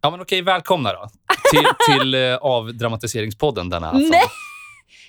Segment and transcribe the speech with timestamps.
[0.00, 1.08] Ja, men okej, välkomna då
[1.50, 1.66] till,
[1.98, 4.08] till eh, avdramatiseringspodden denna afton.
[4.10, 4.24] Nej!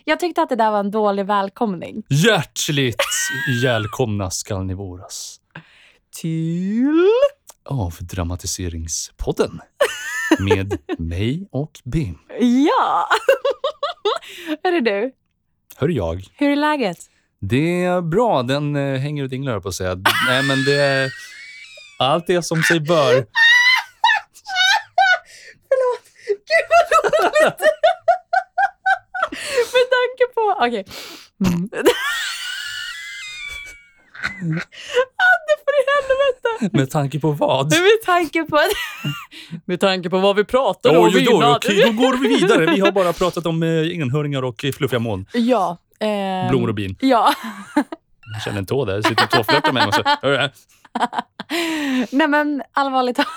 [0.04, 2.04] Jag tyckte att det där var en dålig välkomning.
[2.09, 3.04] Hjärtligt
[3.63, 5.39] välkomna skall ni våras.
[6.21, 7.10] Till?
[7.65, 9.62] Avdramatiseringspodden
[10.39, 12.17] med mig och Bim.
[12.40, 13.08] Ja!
[14.63, 15.12] Hörru du,
[15.76, 16.23] Hör jag.
[16.35, 16.98] hur är läget?
[17.41, 18.44] Det är bra.
[18.44, 19.95] Den eh, hänger och dinglar höll jag på att säga.
[20.27, 21.09] Nej, men det är...
[21.99, 23.13] Allt är som sig bör.
[25.70, 26.38] Förlåt.
[26.50, 27.62] Gud vad roligt!
[29.73, 30.41] Med tanke på...
[30.66, 30.85] Okej.
[31.45, 31.70] Mm.
[35.26, 36.77] Ande för i helvete!
[36.77, 37.71] Med tanke på vad?
[37.71, 38.59] Med tanke på...
[39.66, 41.55] Med tanke på vad vi pratade om innan.
[41.55, 42.66] okej, då går vi vidare.
[42.76, 45.26] Vi har bara pratat om eh, enhörningar och eh, fluffiga moln.
[45.34, 45.77] Ja.
[45.99, 46.95] ehm, Blommor och bin.
[46.99, 47.34] Ja.
[48.34, 48.95] Jag känner en tå där.
[48.98, 50.04] Det sitter två flörtar med mig.
[50.21, 50.52] och
[52.12, 53.29] Nej men allvarligt talat.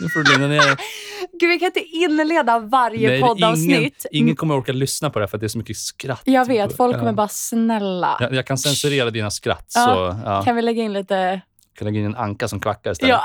[0.00, 0.76] Nu får du lugna ner dig.
[1.40, 4.06] Gud, vi kan inte inleda varje Nej, poddavsnitt.
[4.10, 6.22] Ingen, ingen kommer orka lyssna på det här för det är så mycket skratt.
[6.24, 6.98] Jag vet, folk Ja.
[6.98, 8.16] kommer bara snälla.
[8.20, 9.72] Jag, jag kan censurera dina skratt.
[9.74, 10.42] Ja, Så, ja.
[10.42, 11.40] Kan vi lägga in lite...
[11.78, 13.16] kan lägga in en anka som kvackar istället.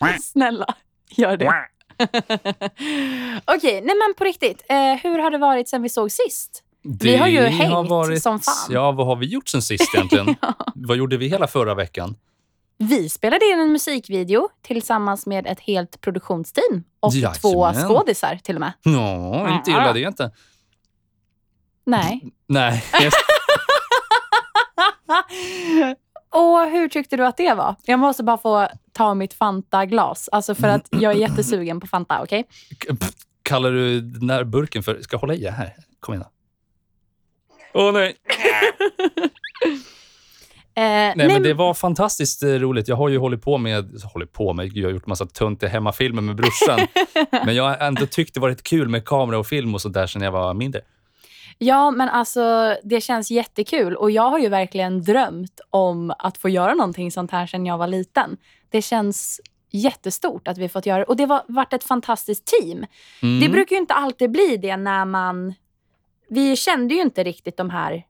[0.00, 0.74] Ja, snälla.
[1.10, 1.52] Gör det.
[3.44, 4.64] Okej, nej men på riktigt.
[4.68, 6.62] Eh, hur har det varit sen vi såg sist?
[7.00, 8.54] Vi har ju Det hängt som fan.
[8.70, 10.34] Ja, vad har vi gjort sen sist egentligen?
[10.74, 12.16] Vad gjorde vi hela förra veckan?
[12.78, 17.34] Vi spelade in en musikvideo tillsammans med ett helt produktionsteam och Jajamän.
[17.40, 18.72] två skådisar till och med.
[18.82, 20.30] Ja, inte illa det inte.
[21.84, 22.20] Nej.
[22.46, 22.84] Nej,
[26.30, 27.74] Och hur tyckte du att det var?
[27.84, 30.28] Jag måste bara få ta mitt Fanta-glas.
[30.32, 32.44] Alltså för att jag är jättesugen på Fanta, okej?
[33.00, 33.10] Pff,
[33.42, 35.00] kallar du den här burken för...
[35.02, 35.76] Ska jag hålla i här?
[36.00, 36.24] Kom igen
[37.72, 37.80] då.
[37.80, 38.16] Åh nej.
[40.78, 42.88] Eh, nej, Nej, men det var fantastiskt eh, roligt.
[42.88, 46.22] Jag har ju hållit på med, hållit på med, jag har gjort massa töntiga hemmafilmer
[46.22, 46.86] med brorsan.
[47.46, 50.06] men jag har ändå tyckt det varit kul med kamera och film och sånt där
[50.06, 50.80] sedan jag var mindre.
[51.58, 53.96] Ja, men alltså det känns jättekul.
[53.96, 57.78] Och jag har ju verkligen drömt om att få göra någonting sånt här sedan jag
[57.78, 58.36] var liten.
[58.70, 59.40] Det känns
[59.70, 61.04] jättestort att vi fått göra det.
[61.04, 62.86] Och det har varit ett fantastiskt team.
[63.22, 63.40] Mm.
[63.40, 65.54] Det brukar ju inte alltid bli det när man...
[66.28, 68.02] Vi kände ju inte riktigt de här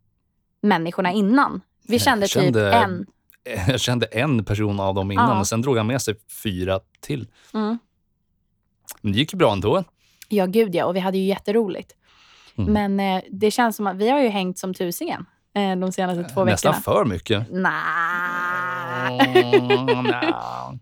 [0.63, 1.61] människorna innan.
[1.89, 3.07] Vi Jag kände, kände- typ en.
[3.69, 5.41] Jag kände en person av dem innan Ja.
[5.41, 7.29] och sen drog han med sig fyra till.
[7.55, 7.79] Mm.
[9.01, 9.85] Men det gick ju bra ändå.
[10.29, 10.85] Ja, gud ja.
[10.85, 11.93] Och vi hade ju jätteroligt.
[12.59, 12.73] Mm.
[12.73, 16.25] Men eh, det känns som att vi har ju hängt som tusingen eh, de senaste
[16.35, 16.83] två Nästan veckorna.
[16.83, 17.47] för mycket.
[17.51, 17.71] Nej.
[19.55, 20.79] Mm, nja.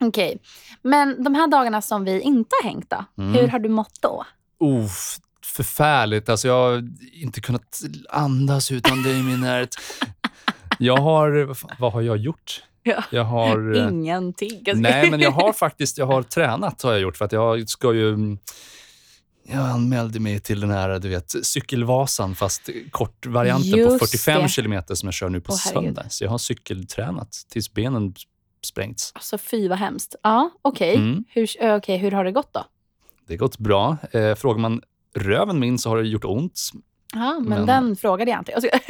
[0.00, 0.38] Okej.
[0.82, 3.34] Men de här dagarna som vi inte har hängt då, Mm.
[3.34, 4.24] hur har du mått då?
[4.60, 6.28] Uff, förfärligt.
[6.28, 7.80] Alltså, jag har inte kunnat
[8.10, 9.74] andas utan dig i min närhet.
[10.80, 11.56] Jag har...
[11.80, 12.62] vad har jag gjort?
[12.82, 13.04] Ja.
[13.10, 13.76] Jag har...
[13.76, 14.62] eh, Ingenting.
[14.74, 17.94] Nej, men jag har faktiskt jag har tränat har jag gjort för att jag ska
[17.94, 18.08] ju...
[18.08, 18.38] mm,
[19.48, 24.48] Jag anmälde mig till den här du vet, cykelvasan fast kortvarianten på Just 45 det.
[24.48, 26.04] kilometer som jag kör nu på Åh, söndag.
[26.08, 28.14] Så jag har cykeltränat tills benen
[28.64, 29.12] sprängts.
[29.14, 30.14] Alltså fy vad hemskt.
[30.22, 30.96] Ja, okej.
[30.96, 31.24] Mm.
[31.28, 32.64] Hur, eh, okej, hur har det gått då?
[33.26, 33.96] Det har gått bra.
[34.12, 34.82] Eh, frågar man
[35.16, 36.60] röven min så har det gjort ont.
[37.14, 38.52] Ja, men, Men- den frågade jag inte.
[38.52, 38.78] Jag ska-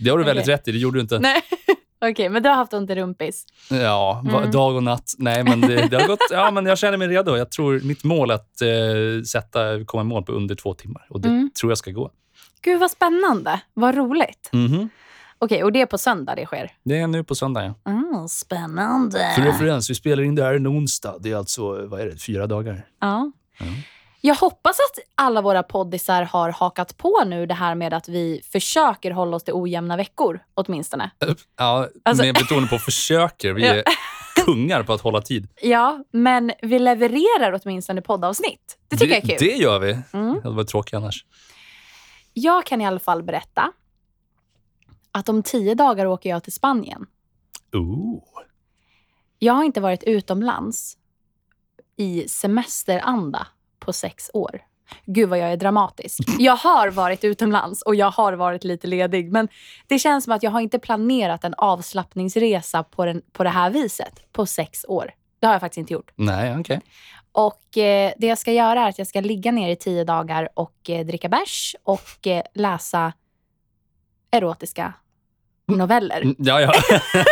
[0.00, 0.54] det har du väldigt Okej.
[0.54, 1.18] rätt i, det gjorde du inte.
[1.18, 1.42] Nej.
[2.00, 3.46] Okej, men du har haft ont i rumpis.
[3.70, 4.50] Ja, Mm.
[4.50, 5.14] dag och natt.
[5.18, 6.18] Nej, men det, det har gått...
[6.30, 7.36] Ja, men jag känner mig redo.
[7.36, 11.06] Jag tror mitt mål är att eh, sätta, komma i mål på under två timmar.
[11.10, 11.50] Och det Mm.
[11.60, 12.10] tror jag ska gå.
[12.62, 13.60] Gud vad spännande.
[13.74, 14.50] Vad roligt.
[14.52, 14.88] Mhm.
[15.38, 16.70] Okej, och det är på söndag det sker?
[16.84, 17.90] Det är nu på söndag, ja.
[17.92, 19.32] Mm, spännande.
[19.36, 21.14] För referens, vi spelar in det här en onsdag.
[21.20, 22.86] Det är alltså, vad är det, fyra dagar?
[23.00, 23.32] Ja.
[23.58, 23.66] Ja.
[24.20, 28.40] Jag hoppas att alla våra poddisar har hakat på nu det här med att vi
[28.52, 31.10] försöker hålla oss till ojämna veckor åtminstone.
[31.56, 33.52] Ja, Alltså- med betoning på försöker.
[33.52, 33.84] Vi är
[34.44, 35.48] kungar på att hålla tid.
[35.62, 38.78] Ja, men vi levererar åtminstone poddavsnitt.
[38.88, 39.48] Det tycker jag är kul.
[39.48, 39.98] Det gör vi.
[40.12, 40.40] Mm.
[40.42, 41.24] Det varit tråkigt annars.
[42.32, 43.72] Jag kan i alla fall berätta
[45.12, 47.06] att om tio dagar åker jag till Spanien.
[47.72, 48.22] Ooh.
[49.38, 50.96] Jag har inte varit utomlands
[51.96, 53.46] i semesteranda
[53.88, 54.60] på sex år.
[55.06, 56.18] Gud vad jag är dramatisk.
[56.38, 59.32] Jag har varit utomlands och jag har varit lite ledig.
[59.32, 59.48] Men
[59.86, 63.70] det känns som att jag har inte planerat en avslappningsresa på, den, på det här
[63.70, 65.10] viset på sex år.
[65.40, 66.10] Det har jag faktiskt inte gjort.
[66.16, 66.80] Nej, okej.
[67.32, 70.48] Och eh, Det jag ska göra är att jag ska ligga ner i tio dagar
[70.54, 73.12] och eh, dricka bärs och eh, läsa
[74.30, 74.92] erotiska
[75.66, 76.20] noveller.
[76.20, 76.72] Mm, Ja, ja.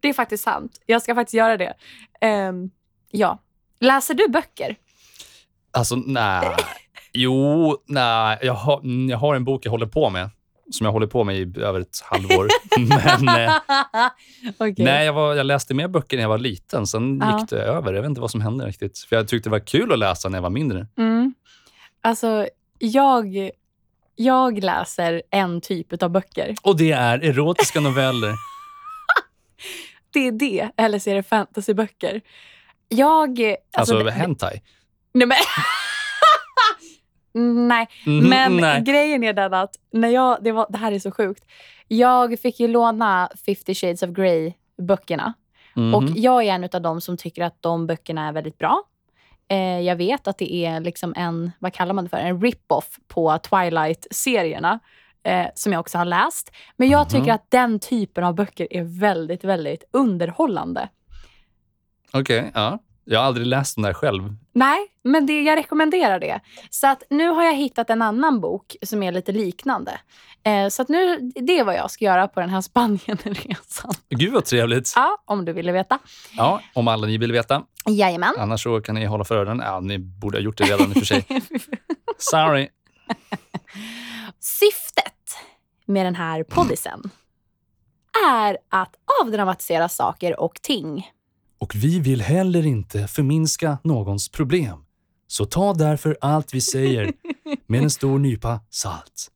[0.00, 0.80] Det är faktiskt sant.
[0.86, 1.74] Jag ska faktiskt göra det.
[2.20, 2.70] Ehm,
[3.10, 3.38] ja.
[3.80, 4.76] Läser du böcker?
[5.72, 6.56] Alltså, nej.
[7.12, 8.38] Jo, nej.
[8.42, 10.30] Jag har, mm, jag har en bok jag håller på med.
[10.72, 12.48] som jag håller på med i över ett halvår.
[12.78, 13.52] Men eh,
[14.58, 14.74] Okej.
[14.84, 16.86] nej, jag, var, jag läste mer böcker när jag var liten.
[16.86, 17.38] Sen Ja.
[17.40, 17.92] gick det över.
[17.94, 18.98] Jag vet inte vad som hände riktigt.
[18.98, 20.86] För Jag tyckte det var kul att läsa när jag var mindre.
[20.98, 21.34] Mm.
[22.02, 22.46] Alltså,
[22.78, 23.50] jag,
[24.16, 26.54] jag läser en typ av böcker.
[26.62, 28.34] Och det är erotiska noveller.
[30.12, 32.20] Det är det, eller så är det fantasyböcker.
[32.88, 33.54] Jag...
[33.76, 34.62] Alltså, det- hentai.
[35.12, 35.36] Nej, men...
[37.68, 38.82] nej, Mhm, men nej.
[38.82, 41.44] grejen är den att när jag, det, var, det här är så sjukt.
[41.88, 45.32] Jag fick ju låna 50 shades of Grey-böckerna.
[45.76, 45.94] Mhm.
[45.94, 48.82] Och jag är en av dem som tycker att de böckerna är väldigt bra.
[49.48, 52.98] Eh, jag vet att det är liksom en, vad kallar man det för, en rip-off
[53.08, 54.78] på Twilight-serierna.
[55.22, 56.52] Eh, som jag också har läst.
[56.76, 57.08] Men jag Mhm.
[57.20, 60.88] tycker att den typen av böcker är väldigt, väldigt underhållande.
[62.12, 62.78] Okej, ja.
[63.04, 64.34] Jag har aldrig läst den där själv.
[64.60, 66.40] Nej, men det, jag rekommenderar det.
[66.70, 70.00] Så att nu har jag hittat en annan bok som är lite liknande.
[70.42, 73.92] Eh, så att nu, det är vad jag ska göra på den här Spanienresan.
[74.08, 74.92] Gud vad trevligt.
[74.96, 75.98] Ja, om du ville veta.
[76.36, 77.62] Ja, om alla ni vill veta.
[77.88, 78.34] Jajamän.
[78.38, 79.66] Annars så kan ni hålla för öronen.
[79.66, 81.24] Ja, ni borde ha gjort det redan i och för sig.
[82.18, 82.68] Sorry.
[84.40, 85.36] Syftet
[85.86, 87.10] med den här poddisen
[88.34, 91.10] är att avdramatisera saker och ting.
[91.60, 94.84] Och vi vill heller inte förminska någons problem.
[95.26, 97.12] Så ta därför allt vi säger
[97.66, 99.30] med en stor nypa salt.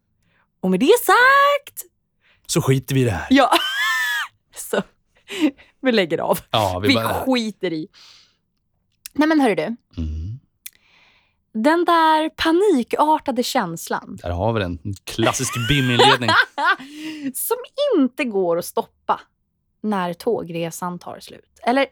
[0.61, 1.83] Och med det sagt,
[2.47, 3.27] Så skiter vi i det här.
[3.31, 3.51] ja.
[4.57, 4.83] Så
[5.83, 6.39] vi lägger av.
[6.51, 7.25] Ja, vi Vi bara...
[7.25, 7.89] skiter i.
[9.13, 10.39] Nej men hörru du, Mm,
[11.55, 14.79] den där panikartade känslan där har vi den.
[14.85, 16.31] En klassisk BIM-inledning.
[17.35, 17.57] som
[17.97, 19.21] inte går att stoppa
[19.85, 21.61] när tågresan tar slut.
[21.63, 21.87] Eller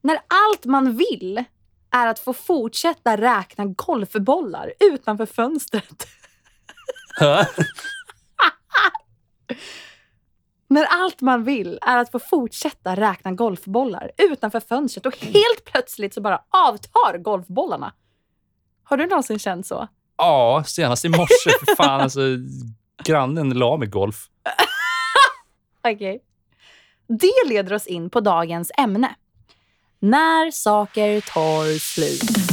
[0.00, 1.44] när allt man vill
[1.90, 6.06] är att få fortsätta räkna golfbollar utanför fönstret.
[10.68, 16.14] När allt man vill är att få fortsätta räkna golfbollar utanför fönstret och helt plötsligt
[16.14, 17.92] så bara avtar golfbollarna.
[18.84, 19.88] Har du någonsin känt så?
[20.16, 21.50] ja, senast i morse.
[21.64, 22.20] För fan, alltså,
[23.04, 24.26] grannen la med golf.
[25.94, 26.22] Okej.
[27.06, 29.14] Det leder oss in på dagens ämne.
[30.00, 32.43] När saker tar slut.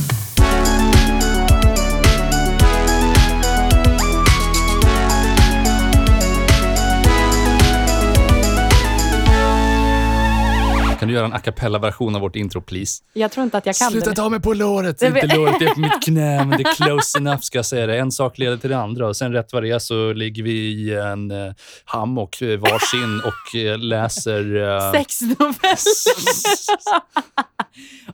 [11.11, 13.03] Du göra en a cappella-version av vårt intro, please?
[13.13, 14.15] Jag tror inte att jag kan Sluta det.
[14.15, 15.01] ta mig på låret!
[15.01, 17.87] Inte låret, det är på mitt knä, men det är close enough ska jag säga
[17.87, 17.97] det.
[17.99, 20.51] En sak leder till det andra och sen rätt vad det är så ligger vi
[20.51, 21.53] i en eh,
[21.85, 24.55] hammock eh, varsin och eh, läser...
[24.55, 25.77] Eh, Sex noveller.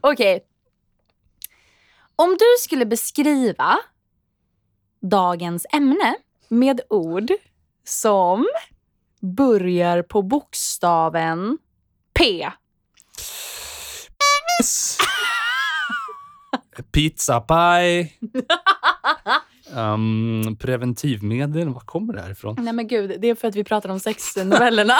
[0.00, 0.40] Okej.
[2.16, 3.78] Om du skulle beskriva
[5.02, 6.14] dagens ämne
[6.48, 7.30] med ord
[7.84, 8.46] som
[9.20, 11.58] börjar på bokstaven
[12.18, 12.48] P.
[16.92, 18.08] Pizza pie.
[19.74, 22.56] Um, preventivmedel, var kommer det här ifrån?
[22.58, 24.94] Nej men gud, det är för att vi pratar om sexnovellerna.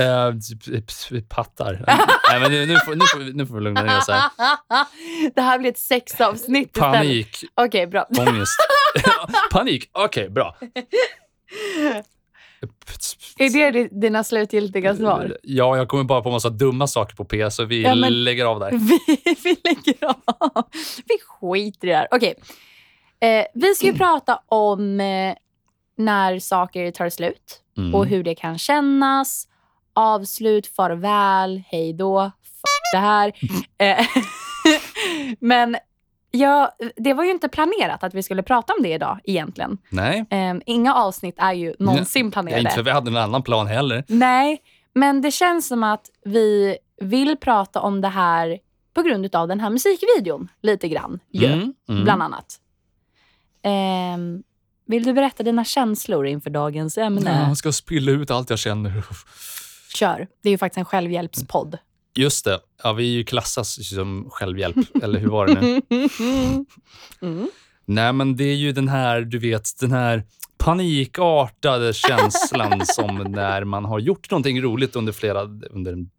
[0.00, 1.84] Uh, pattar.
[2.30, 4.30] Nej, men nu, nu, får, nu, får, vi- nu får vi lugna ner oss här.
[5.34, 6.72] det här blir ett sexavsnitt.
[6.72, 8.06] Panik, Okej, bra.
[8.18, 8.56] ångest.
[9.50, 10.56] Panik, okej, bra.
[13.38, 15.38] Är det di- dina slutgiltiga svar?
[15.42, 18.60] Ja, jag kommer bara på massa dumma saker på P, så vi Ja, lägger av
[18.60, 18.70] där.
[18.72, 18.98] Vi,
[19.44, 20.64] vi lägger av.
[21.06, 22.08] Vi skiter i det här.
[22.10, 22.34] Okej.
[23.20, 25.34] Eh, vi ska ju prata om eh,
[25.98, 27.94] när saker tar slut Mm.
[27.94, 29.48] och hur det kan kännas.
[29.92, 32.60] Avslut, farväl, hej då, f-
[32.92, 33.32] det här.
[33.78, 34.06] Eh,
[35.40, 35.76] Men
[36.36, 39.78] ja, det var ju inte planerat att vi skulle prata om det idag egentligen.
[39.90, 42.60] Nej, Eh, inga avsnitt är ju någonsin planerade.
[42.60, 44.04] inte för vi hade en annan plan heller.
[44.08, 44.58] Nej,
[44.94, 48.58] men det känns som att vi vill prata om det här
[48.94, 51.18] på grund av den här musikvideon lite grann.
[51.30, 52.04] Ju, Mm, mm.
[52.04, 52.60] Bland annat.
[53.62, 54.42] Ehm,
[54.86, 57.46] vill du berätta dina känslor inför dagens ämne?
[57.48, 59.02] Jag ska spilla ut allt jag känner.
[59.94, 60.28] Kör.
[60.42, 61.78] Det är ju faktiskt en självhjälpspodd.
[62.16, 62.60] Just det.
[62.82, 65.80] Ja, vi är ju klassas som självhjälp, eller hur var det nu?
[67.22, 67.48] Mm.
[67.84, 70.22] Nej, men det är ju den här, du vet, den här
[70.58, 76.10] panikartade känslan som när man har gjort någonting roligt under flera, under en,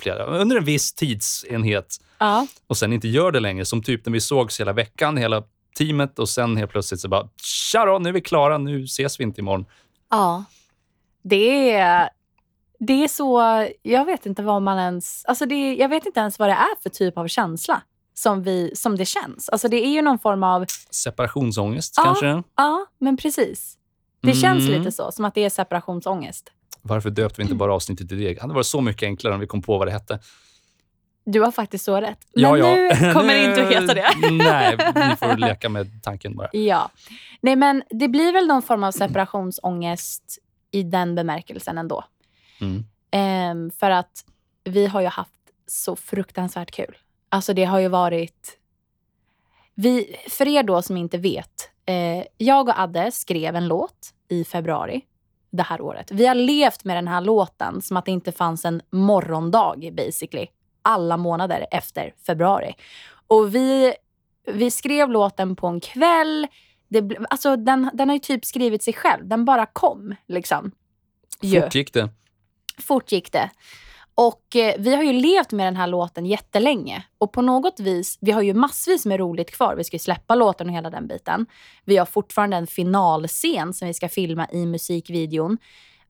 [0.00, 2.46] flera, under en viss tidsenhet Ja.
[2.66, 3.64] och sen inte gör det längre.
[3.64, 5.42] Som typ när vi sågs hela veckan, hela
[5.78, 9.20] teamet och sen helt plötsligt så bara tja då, nu är vi klara, nu ses
[9.20, 9.66] vi inte imorgon.
[10.10, 10.44] ja.
[11.22, 12.08] Det är,
[12.78, 13.40] det är så...
[13.82, 15.24] Jag vet inte vad man ens...
[15.24, 17.82] Alltså det, jag vet inte ens vad det är för typ av känsla
[18.14, 19.48] som, vi, som det känns.
[19.48, 20.64] Alltså det är ju någon form av...
[20.90, 22.02] Separationsångest Ja.
[22.04, 22.42] kanske?
[22.56, 23.74] Ja, men precis.
[24.22, 24.78] Det känns Mm.
[24.78, 26.52] lite så, som att det är separationsångest.
[26.82, 28.34] Varför döpte vi inte bara avsnittet till det?
[28.34, 30.18] Det hade varit så mycket enklare om vi kom på vad det hette.
[31.24, 32.18] Du har faktiskt så rätt.
[32.34, 34.06] Men nu kommer det inte att heta det.
[34.30, 36.48] Nej, ni får leka med tanken bara.
[36.52, 36.90] Ja.
[37.40, 40.38] Nej, men det blir väl någon form av separationsångest
[40.70, 42.04] i den bemärkelsen ändå.
[42.60, 42.84] Mm.
[43.10, 44.24] Ehm, för att
[44.64, 45.32] vi har ju haft
[45.66, 46.96] så fruktansvärt kul.
[47.28, 48.58] Alltså det har ju varit...
[49.74, 51.70] Vi, för er då som inte vet.
[51.86, 55.04] Eh, jag och Adde skrev en låt i februari
[55.50, 56.10] det här året.
[56.10, 60.46] Vi har levt med den här låten som att det inte fanns en morgondag basically.
[60.82, 62.74] Alla månader efter februari.
[63.26, 63.94] Och vi,
[64.46, 66.46] vi skrev låten på en kväll.
[66.88, 69.28] Det, alltså den, den har ju typ skrivit sig själv.
[69.28, 70.14] Den bara kom.
[70.26, 70.72] liksom.
[71.62, 72.10] Fort gick det
[72.82, 73.50] fort gick det.
[74.14, 77.04] Och eh, vi har ju levt med den här låten jättelänge.
[77.18, 79.76] Och på något vis, vi har ju massvis med roligt kvar.
[79.76, 81.46] Vi ska ju släppa låten och hela den biten.
[81.84, 85.58] Vi har fortfarande en finalscen som vi ska filma i musikvideon.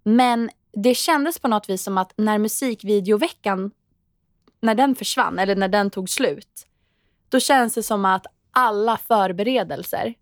[0.03, 3.71] Men det kändes på något vis som att när musikvideoveckan,
[4.61, 6.67] när den försvann, eller när den tog slut,
[7.29, 10.15] då känns det som att alla förberedelser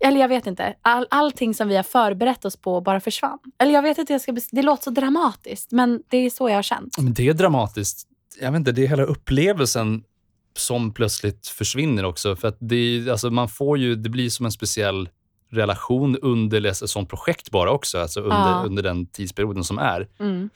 [0.00, 0.74] eller jag vet inte.
[0.82, 3.38] All, allting som vi har förberett oss på bara försvann.
[3.58, 6.54] Eller jag vet inte, jag ska det låter så dramatiskt, men det är så jag
[6.56, 6.98] har känt.
[6.98, 8.08] Men det är dramatiskt.
[8.40, 10.02] Jag vet inte, det är hela upplevelsen
[10.56, 12.36] som plötsligt försvinner också.
[12.36, 15.08] För att det, alltså man får ju, det blir som en speciell
[15.50, 17.98] relation under ett sånt projekt bara också.
[17.98, 18.62] Alltså under, Ja.
[18.66, 20.08] under den tidsperioden som är.
[20.20, 20.50] Mm.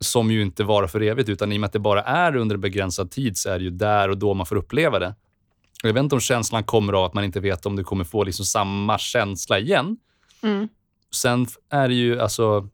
[0.00, 2.54] Som ju inte varar för evigt, utan i och med att det bara är under
[2.54, 5.14] en begränsad tid så är det ju där och då man får uppleva det.
[5.82, 8.24] Jag vet inte om känslan kommer av att man inte vet om du kommer få
[8.24, 9.96] liksom samma känsla igen.
[10.42, 10.68] Mm.
[11.14, 12.68] Sen är det ju, alltså,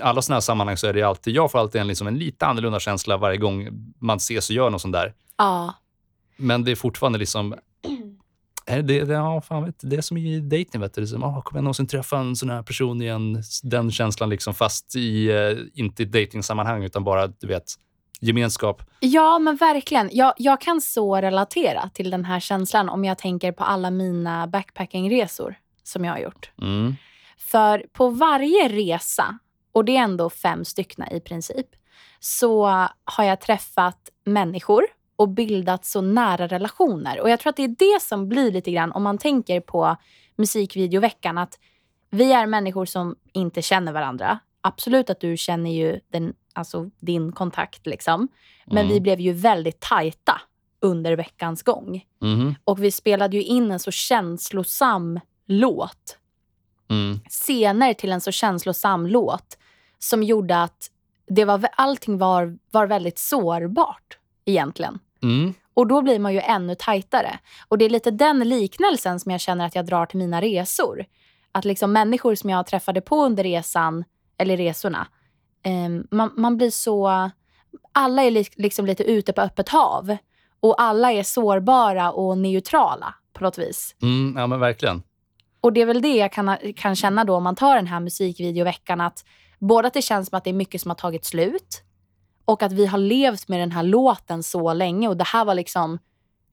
[0.00, 2.46] alla såna här sammanhang så är det alltid, jag får alltid en, liksom en lite
[2.46, 3.68] annorlunda känsla varje gång
[3.98, 5.14] man ses och gör något sånt där.
[5.38, 5.74] Ja.
[6.36, 7.54] Men det är fortfarande liksom,
[8.66, 11.00] är det, det, ja, fan vet, det är som i dejten, vet du.
[11.00, 13.42] Det är som, ah, kommer jag någonsin träffa en sån här person igen?
[13.62, 17.74] Den känslan liksom, fast i, eh, inte i dejtingsammanhang utan bara, du vet,
[18.26, 18.82] gemenskap.
[19.00, 20.10] ja, men verkligen.
[20.12, 24.46] Jag, jag kan så relatera till den här känslan om jag tänker på alla mina
[24.46, 26.50] backpackingresor som jag har gjort.
[26.62, 26.94] Mm.
[27.38, 29.38] För på varje resa,
[29.72, 31.66] och det är ändå fem stycken i princip,
[32.20, 32.66] så
[33.04, 34.84] har jag träffat människor
[35.16, 37.20] och bildat så nära relationer.
[37.20, 39.96] Och jag tror att det är det som blir lite grann, om man tänker på
[40.36, 41.58] musikvideoveckan, att
[42.10, 44.38] vi är människor som inte känner varandra.
[44.66, 48.28] Absolut att du känner ju den, alltså din kontakt, liksom.
[48.66, 48.88] Men Mm.
[48.92, 50.40] vi blev ju väldigt tajta
[50.80, 52.04] under veckans gång.
[52.20, 52.54] Mhm.
[52.64, 56.18] Och vi spelade ju in en så känslosam låt
[56.90, 57.20] Mm.
[57.28, 59.58] scener till en så känslosam låt
[59.98, 60.90] som gjorde att
[61.26, 64.98] det var, allting var, var väldigt sårbart egentligen.
[65.22, 65.54] Mm.
[65.74, 67.38] Och då blir man ju ännu tajtare.
[67.68, 71.04] Och det är lite den liknelsen som jag känner att jag drar till mina resor.
[71.52, 74.04] Att liksom människor som jag träffade på under resan,
[74.38, 75.06] eller resorna,
[75.62, 77.30] ehm, man, man blir så...
[77.92, 80.16] Alla är li, liksom lite ute på öppet hav.
[80.60, 83.96] Och alla är sårbara och neutrala på något vis.
[84.02, 84.34] Mm.
[84.36, 85.02] Ja, men verkligen.
[85.60, 88.00] Och det är väl det jag kan, kan känna då om man tar den här
[88.00, 89.00] musikvideoveckan.
[89.00, 89.24] Att
[89.58, 91.82] både att det känns som att det är mycket som har tagit slut
[92.44, 95.08] och att vi har levt med den här låten så länge.
[95.08, 95.98] Och det här var liksom...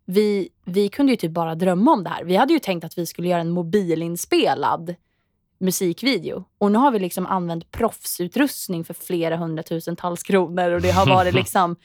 [0.05, 2.23] Vi, vi kunde ju typ bara drömma om det här.
[2.23, 4.95] Vi hade ju tänkt att vi skulle göra en mobilinspelad
[5.62, 6.44] musikvideo.
[6.58, 10.72] Och nu har vi liksom använt proffsutrustning för flera hundratusentals kronor.
[10.72, 11.75] Och det har varit liksom...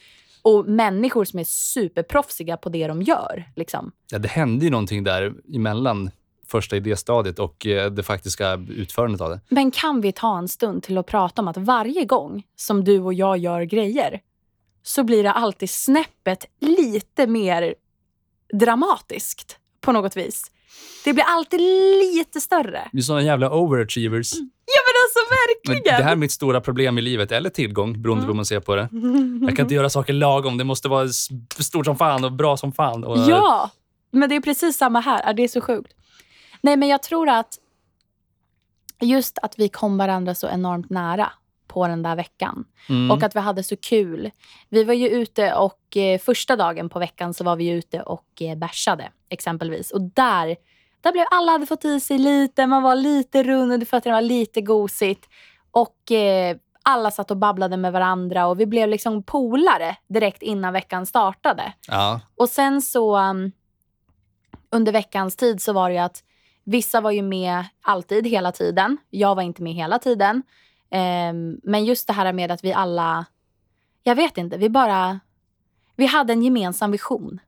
[0.42, 3.44] Och människor som är superproffsiga på det de gör.
[3.56, 3.92] Liksom.
[4.10, 6.10] Ja, det hände ju någonting där emellan
[6.46, 9.40] första idéstadiet och eh, det faktiska utförandet av det.
[9.48, 13.00] Men kan vi ta en stund till att prata om att varje gång som du
[13.00, 14.20] och jag gör grejer
[14.82, 17.74] så blir det alltid snäppet lite mer
[18.52, 20.50] dramatiskt på något vis.
[21.04, 22.88] Det blir alltid lite större.
[22.92, 24.32] Vi är såna jävla overachievers.
[24.34, 25.98] Ja men alltså Men verkligen!
[25.98, 28.60] det här är mitt stora problem i livet, eller tillgång, beroende på hur man ser
[28.60, 28.88] på det.
[29.46, 30.58] Jag kan inte göra saker lagom.
[30.58, 31.08] Det måste vara
[31.58, 33.04] stort som fan och bra som fan.
[33.04, 33.70] Och, Ja,
[34.10, 35.34] men det är precis samma här.
[35.34, 35.92] Det är så sjukt.
[36.60, 37.58] Nej, men jag tror att
[39.00, 41.32] just att vi kom varandra så enormt nära
[41.76, 42.64] på den där veckan.
[42.88, 43.10] Mm.
[43.10, 44.30] Och att vi hade så kul.
[44.68, 48.26] Vi var ju ute och eh, första dagen på veckan så var vi ute och
[48.40, 49.90] eh, bärsade exempelvis.
[49.90, 50.56] Och där,
[51.00, 54.22] där blev alla hade fått i sig lite, man var lite rund under fötterna, det
[54.22, 55.28] var lite gosigt.
[55.70, 60.72] Och eh, alla satt och babblade med varandra och vi blev liksom polare direkt innan
[60.72, 61.72] veckan startade.
[61.88, 62.20] ja.
[62.36, 63.52] Och sen så um,
[64.70, 66.22] under veckans tid så var det ju att
[66.64, 68.98] vissa var ju med alltid, hela tiden.
[69.10, 70.42] Jag var inte med hela tiden.
[70.90, 73.26] Ehm, men just det här med att vi alla,
[74.02, 75.20] jag vet inte, vi bara,
[75.96, 77.38] vi hade en gemensam vision.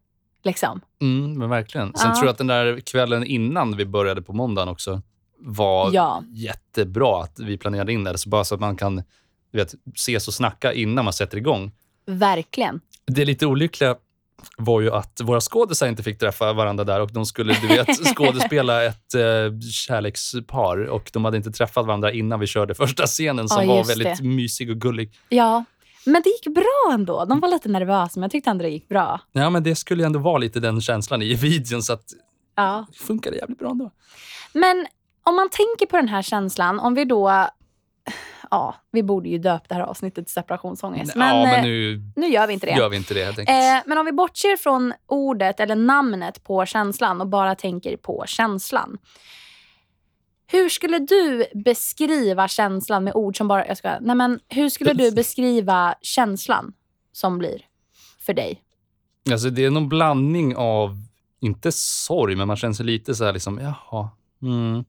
[0.42, 0.80] Liksom.
[1.00, 1.94] Mm, men verkligen.
[1.94, 2.14] Sen Ja.
[2.14, 5.02] tror jag att den där kvällen innan vi började på måndagen också
[5.38, 6.22] var Ja.
[6.28, 8.18] jättebra att vi planerade in det.
[8.18, 9.02] Så bara så att man kan
[9.52, 11.72] vet, ses och snacka innan man sätter igång.
[12.06, 12.80] Verkligen.
[13.06, 13.96] Det lite olyckliga
[14.56, 17.88] var ju att våra skådisar inte fick träffa varandra där och de skulle du vet,
[18.16, 19.20] skådespela ett eh,
[19.72, 23.84] kärlekspar och de hade inte träffat varandra innan vi körde första scenen som Ja, var
[23.84, 24.24] väldigt det.
[24.24, 25.12] mysig och gullig.
[25.28, 25.64] Ja.
[26.06, 27.24] Men det gick bra ändå.
[27.24, 29.20] De var lite nervösa, men jag tyckte ändå det gick bra.
[29.32, 32.04] Ja, men det skulle ju ändå vara lite den känslan i videon så att
[32.56, 32.86] Ja.
[32.92, 33.90] det funkade jävligt bra ändå.
[34.52, 34.86] Men
[35.22, 37.48] om man tänker på den här känslan, om vi då...
[38.50, 41.16] Ja, vi borde ju döpa det här avsnittet till separationsångest.
[41.16, 42.72] Men, ja, men eh, nu nu gör vi inte det.
[42.72, 43.58] gör vi inte det helt enkelt.
[43.58, 48.24] Eh, men om vi bortser från ordet eller namnet på känslan och bara tänker på
[48.26, 48.98] känslan.
[50.50, 53.66] Hur skulle du beskriva känslan med ord som bara...
[53.66, 56.72] Jag ska, nej men, hur skulle du beskriva känslan
[57.12, 57.62] som blir
[58.20, 58.62] för dig?
[59.30, 60.96] Alltså, det är någon blandning av,
[61.40, 64.10] inte sorg, men man känner sig lite så här liksom, jaha.
[64.42, 64.84] Mm.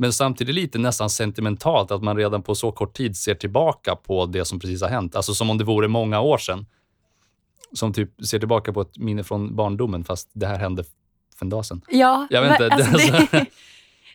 [0.00, 4.26] Men samtidigt lite nästan sentimentalt att man redan på så kort tid ser tillbaka på
[4.26, 5.16] det som precis har hänt.
[5.16, 6.66] Alltså som om det vore många år sedan.
[7.72, 10.84] Som typ ser tillbaka på ett minne från barndomen fast det här hände
[11.36, 11.82] för en dag sedan.
[11.88, 12.96] Ja, Jag vet inte, Alltså,
[13.32, 13.46] det-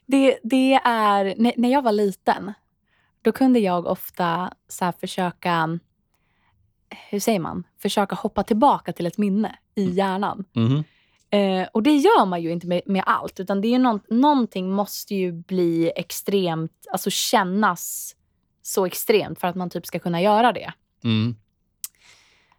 [0.05, 1.33] det, det, är...
[1.57, 2.53] När, jag var liten,
[3.21, 5.79] då kunde jag ofta så försöka...
[7.09, 7.63] Hur säger man?
[7.81, 10.45] Försöka hoppa tillbaka till ett minne i hjärnan.
[10.53, 10.83] Mhm.
[11.35, 14.71] Eh, och det gör man ju inte med, med allt, utan det är någon, någonting
[14.71, 18.15] måste ju bli extremt, alltså kännas
[18.61, 20.73] så extremt för att man typ ska kunna göra det.
[21.03, 21.35] Mm.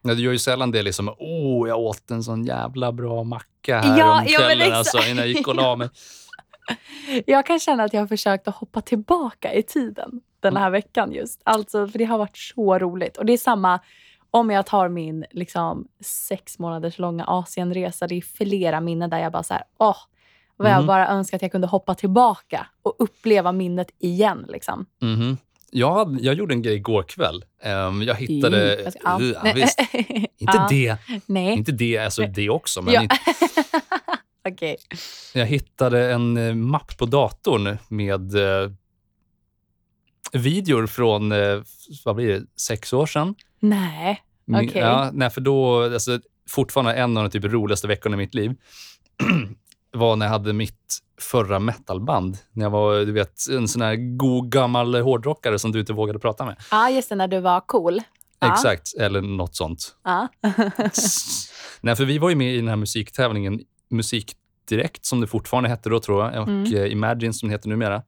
[0.03, 3.81] Ja, du gör ju sällan det liksom, åh, jag åt en sån jävla bra macka
[3.81, 5.89] här Ja, om ja, kvällen alltså, innan jag gick och la mig.
[7.27, 11.13] Jag kan känna att jag har försökt att hoppa tillbaka i tiden den här veckan
[11.13, 11.41] just.
[11.45, 13.17] Alltså, för det har varit så roligt.
[13.17, 13.81] Och det är samma
[14.37, 18.07] om jag tar min liksom, sex månaders långa Asienresa.
[18.07, 19.97] Det är flera minnen där jag bara så här, åh,
[20.57, 20.87] vad jag Mhm.
[20.87, 24.47] bara önskar att jag kunde hoppa tillbaka och uppleva minnet igen.
[24.49, 24.87] Liksom.
[25.03, 25.37] Mhm.
[25.71, 27.45] Jag, hade, jag gjorde en grej igår kväll.
[27.63, 28.75] Ehm, jag hittade...
[28.79, 29.21] Mm, ska- ja.
[29.45, 29.81] Ja, visst.
[30.39, 30.67] Inte Ja.
[30.71, 30.97] det.
[31.27, 31.53] Nej.
[31.53, 32.83] Inte det, alltså det också.
[32.83, 33.03] Men Ja.
[33.03, 33.17] inte-
[34.49, 34.77] Okej.
[35.35, 38.71] jag hittade en eh, mapp på datorn med eh,
[40.33, 41.61] videor från, eh,
[42.05, 43.35] vad blir det, sex år sedan.
[43.61, 44.23] Nej.
[44.53, 44.71] Okej.
[44.75, 48.55] Ja, nej, för då, alltså, fortfarande en av de typ roligaste veckorna i mitt liv
[49.93, 52.39] var när jag hade mitt förra metalband.
[52.53, 56.19] När jag var du vet, en sån här god gammal hårdrockare som du inte vågade
[56.19, 56.57] prata med.
[56.71, 57.15] Ja, just det.
[57.15, 58.01] När du var cool.
[58.45, 59.97] Exakt, eller något sånt.
[60.05, 60.29] Ja.
[61.81, 65.89] Nej, för vi var ju med i den här musiktävlingen Musikdirekt, som det fortfarande hette
[65.91, 66.75] då, tror jag, och Mm.
[66.75, 68.03] eh, Imagine, som det heter numera.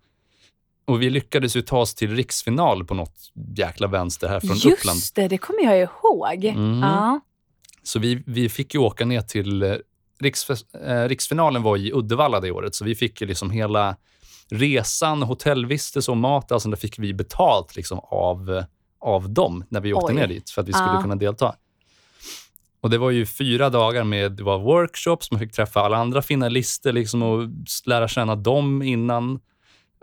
[0.89, 3.17] Och vi lyckades ju ta oss till riksfinal på något
[3.57, 4.97] jäkla vänster här från Uppland.
[4.97, 6.45] Just det, det kommer jag ihåg.
[6.57, 6.81] Mhm.
[6.83, 7.21] Ja.
[7.83, 9.63] Så vi, vi fick ju åka ner till...
[9.63, 9.75] eh,
[10.21, 13.97] Riksfes- eh, riksfinalen var i Uddevalla det året, så vi fick ju liksom hela
[14.51, 18.65] resan, hotellvistelse och mat, alltså där fick vi betalt liksom av,
[19.01, 20.15] av dem när vi åkte Oj.
[20.21, 21.03] ner dit för att vi skulle Ja.
[21.03, 21.55] kunna delta.
[22.81, 26.23] Och Det var ju fyra dagar med det var workshops, man fick träffa alla andra
[26.23, 27.49] finalister liksom och
[27.87, 29.41] lära känna dem innan.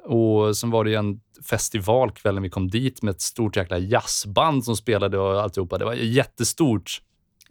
[0.06, 3.78] Och Sen var det ju en festival kvällen vi kom dit med ett stort jäkla
[3.78, 5.78] jazzband som spelade och alltihopa.
[5.78, 7.02] Det var jättestort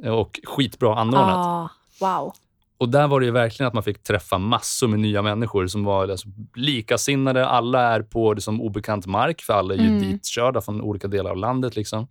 [0.08, 1.46] och skitbra anordnat.
[1.46, 1.68] Ah,
[2.00, 2.32] wow.
[2.78, 5.84] Och där var det ju verkligen att man fick träffa massor med nya människor som
[5.84, 7.46] var alltså, likasinnade.
[7.48, 10.00] Alla är på liksom, obekant mark, för alla är ju Mm.
[10.00, 11.76] ditkörda från olika delar av landet.
[11.76, 12.06] Liksom.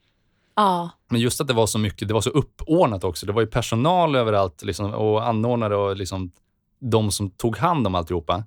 [0.56, 0.90] Ja.
[1.10, 3.26] Men just att det var så mycket, det var så uppordnat också.
[3.26, 6.32] Det var ju personal överallt liksom, och anordnare och liksom,
[6.80, 8.44] de som tog hand om alltihopa.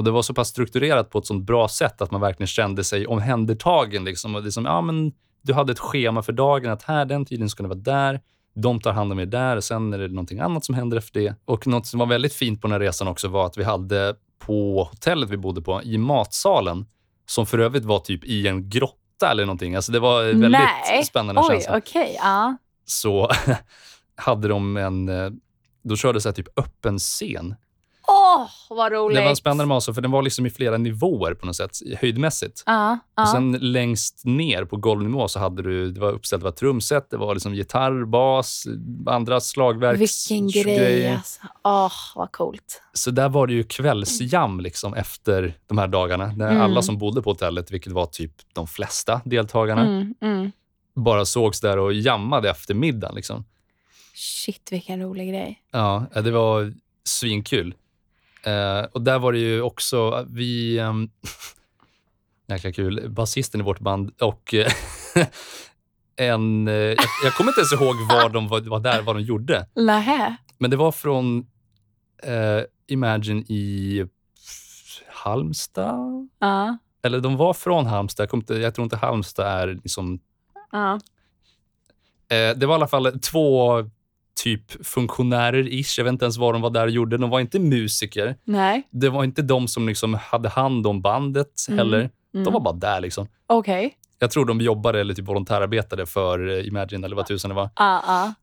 [0.00, 2.84] Och det var så pass strukturerat på ett sånt bra sätt att man verkligen kände
[2.84, 4.04] sig omhändertagen.
[4.04, 4.34] Liksom.
[4.34, 7.62] Och liksom, ja, men du hade ett schema för dagen, att här den tiden ska
[7.62, 8.20] ni vara där.
[8.54, 11.20] De tar hand om er där och sen är det någonting annat som händer efter
[11.20, 11.34] det.
[11.44, 14.14] Och något som var väldigt fint på den här resan också var att vi hade
[14.38, 16.86] på hotellet vi bodde på, i matsalen,
[17.26, 19.76] som för övrigt var typ i en grotta eller någonting.
[19.76, 21.04] Alltså det var väldigt Nej.
[21.04, 22.16] spännande Oj, känsla okej.
[22.18, 22.56] Ja.
[22.84, 23.30] så
[24.16, 25.08] hade de en...
[25.08, 25.30] eh,
[25.82, 27.54] Då körde så typ öppen scen.
[28.08, 29.18] Åh, vad roligt.
[29.18, 32.62] Det var spännande med för den var liksom i flera nivåer på något sätt, höjdmässigt.
[32.66, 33.22] Ja, ja.
[33.22, 37.10] Och sen längst ner på golvnivå så hade du, det var uppställt det var trumset,
[37.10, 38.64] det var liksom gitarr, bas,
[39.06, 40.00] andra slagverks...
[40.30, 41.40] Vilken grej alltså.
[41.64, 42.82] Åh, vad coolt.
[42.92, 46.32] Så där var det ju kvällsjam liksom efter de här dagarna.
[46.36, 46.62] När Mm.
[46.62, 50.50] alla som bodde på hotellet, vilket var typ de flesta deltagarna, Mm, mm.
[50.94, 53.14] bara sågs där och jammade efter middagen.
[53.14, 53.44] Liksom.
[54.14, 55.62] Shit, vilken rolig grej.
[55.70, 56.72] Ja, det var
[57.04, 57.74] svinkul.
[58.42, 60.80] Eh, och där var det ju också, vi...
[60.80, 61.10] Um,
[62.48, 63.10] jäkla kul.
[63.10, 64.72] Basisten i vårt band och eh,
[66.16, 66.68] en...
[66.68, 69.66] eh, jag, jag kommer inte ens ihåg var de var, var där, vad de gjorde.
[69.74, 70.36] Nähä.
[70.58, 71.46] Men det var från
[72.22, 74.04] eh, Imagine i
[75.08, 76.28] Halmstad.
[76.38, 76.78] Ja.
[77.02, 78.28] Eller de var från Halmstad.
[78.32, 80.20] Jag, inte, jag tror inte Halmstad är liksom...
[80.72, 80.94] Ja.
[82.28, 83.78] Eh, det var i alla fall två
[84.44, 85.94] typ funktionärer-ish.
[85.98, 87.16] Jag vet inte ens vad de var där och gjorde.
[87.18, 88.36] De var inte musiker.
[88.44, 88.82] Nej.
[88.90, 91.78] Det var inte de som liksom hade hand om bandet Mm.
[91.78, 91.98] heller.
[92.34, 92.44] Mm.
[92.44, 93.00] De var bara där.
[93.00, 93.26] liksom.
[93.46, 93.94] Okej.
[94.18, 97.70] Jag tror de jobbade eller typ volontärarbetade för eh, Imagine eller vad tusan det var.
[97.76, 98.34] Ja, ja.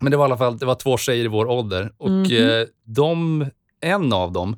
[0.00, 1.92] Men det var i alla fall det var två tjejer i vår ålder.
[1.98, 3.46] Och eh, de,
[3.80, 4.56] en av dem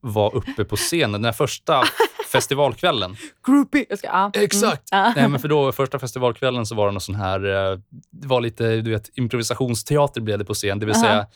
[0.00, 1.82] var uppe på scenen den första
[2.38, 3.16] festivalkvällen.
[3.46, 3.86] Groupie.
[3.88, 4.08] Jag ska.
[4.08, 4.30] Mm.
[4.34, 4.82] Exakt.
[4.90, 5.12] Ja.
[5.16, 7.78] Nej, men för då, första festivalkvällen så var det någon sån här, eh,
[8.10, 10.78] det var lite du vet, improvisationsteater blev det på scen.
[10.78, 11.26] Det vill säga,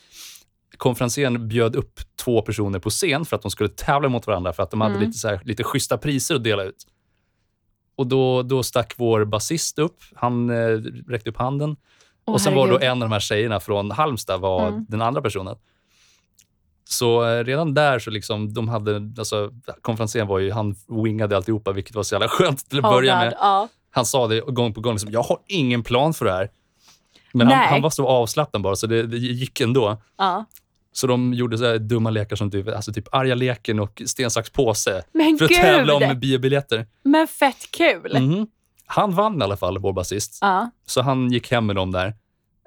[0.77, 4.63] konferensen bjöd upp två personer på scen för att de skulle tävla mot varandra för
[4.63, 5.07] att de hade Mm.
[5.07, 6.85] lite, så här, lite schyssta priser att dela ut.
[7.97, 9.97] Och då, då stack vår basist upp.
[10.15, 10.55] Han eh,
[11.07, 11.75] räckte upp handen.
[12.25, 12.87] Åh, och sen var då herregud.
[12.91, 14.85] en av de här tjejerna från Halmstad var Mm.
[14.89, 15.55] den andra personen.
[16.91, 21.71] Så eh, redan där så liksom, de hade, alltså konferensen var ju, han wingade alltihopa,
[21.71, 23.33] vilket var så jävla skönt till att Oh börja God, med.
[23.39, 23.67] Ja.
[23.91, 26.49] Han sa det gång på gång, liksom, jag har ingen plan för det här.
[27.33, 30.01] Men han, han var så avslappnad bara, så det, det gick ändå.
[30.17, 30.45] ja.
[30.91, 34.49] Så de gjorde så dumma lekar som typ, alltså typ arga leken och sten, sax,
[34.49, 35.03] påse.
[35.11, 35.59] Men För att gud!
[35.61, 36.87] tävla om biobiljetter.
[37.03, 38.17] Men fett kul.
[38.19, 38.47] Mhm.
[38.85, 40.37] Han vann i alla fall, vår basist.
[40.41, 40.69] Ja.
[40.85, 42.13] Så han gick hem med dem där.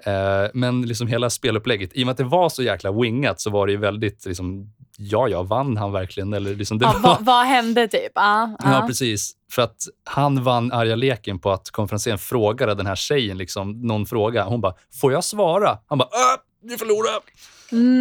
[0.04, 3.50] Eh, men liksom hela spelupplägget, i och med att det var så jäkla wingat så
[3.50, 6.32] var det ju väldigt, liksom, ja, ja, vann han verkligen?
[6.32, 8.12] Eller liksom, det Ja, var, vad, vad hände typ?
[8.14, 8.86] Ja, ja, ja.
[8.86, 9.32] precis.
[9.52, 14.06] För att han vann arga leken på att konferensen frågade den här tjejen liksom, någon
[14.06, 14.44] fråga.
[14.44, 15.78] Hon bara, får jag svara?
[15.86, 17.18] Han bara, äh, du förlorade.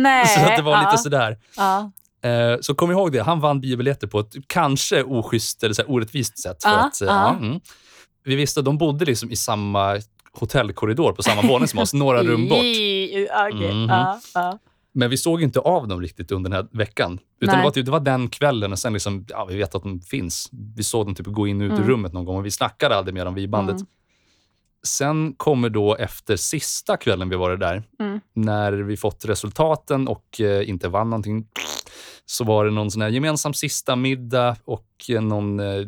[0.02, 0.28] Nej.
[0.38, 0.82] Så att det var ja.
[0.82, 1.38] lite sådär.
[1.58, 1.92] Ja.
[2.30, 6.40] Eh, så kom ihåg det, han vann biobiljetter på ett kanske oschysst eller så orättvist
[6.40, 6.64] sätt.
[6.64, 7.60] För att, eh, mm.
[8.24, 10.00] Vi visste att de bodde liksom i samma
[10.40, 12.64] hotellkorridor på samma våning som oss, några rum bort.
[14.34, 14.60] Ja.
[14.94, 17.20] Men vi såg inte av dem riktigt under den här veckan.
[17.42, 19.84] Utan det var, typ, det var den kvällen och sen liksom, ja, vi vet att
[19.84, 20.50] de finns.
[20.76, 21.90] Vi såg dem typ gå in och ut ur Mm.
[21.90, 23.76] rummet någon gång och vi snackade aldrig med dem, vi i bandet.
[23.76, 23.86] Mm.
[24.84, 28.20] Sen kommer då efter sista kvällen vi var där, Mm.
[28.34, 31.46] när vi fått resultaten och eh, inte vann någonting,
[32.26, 35.86] så var det någon sån här gemensam sista middag och eh, någon eh,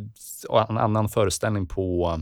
[0.70, 2.20] annan föreställning på,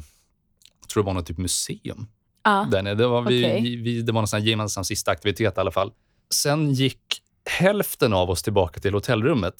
[0.93, 2.07] tror det var något typ museum.
[2.43, 2.67] Ja.
[2.71, 2.95] Där nere.
[2.95, 3.75] Det var, vi, Okej.
[3.75, 5.91] vi, det var någon gemensam sista aktivitet i alla fall.
[6.33, 9.55] Sen gick hälften av oss tillbaka till hotellrummet.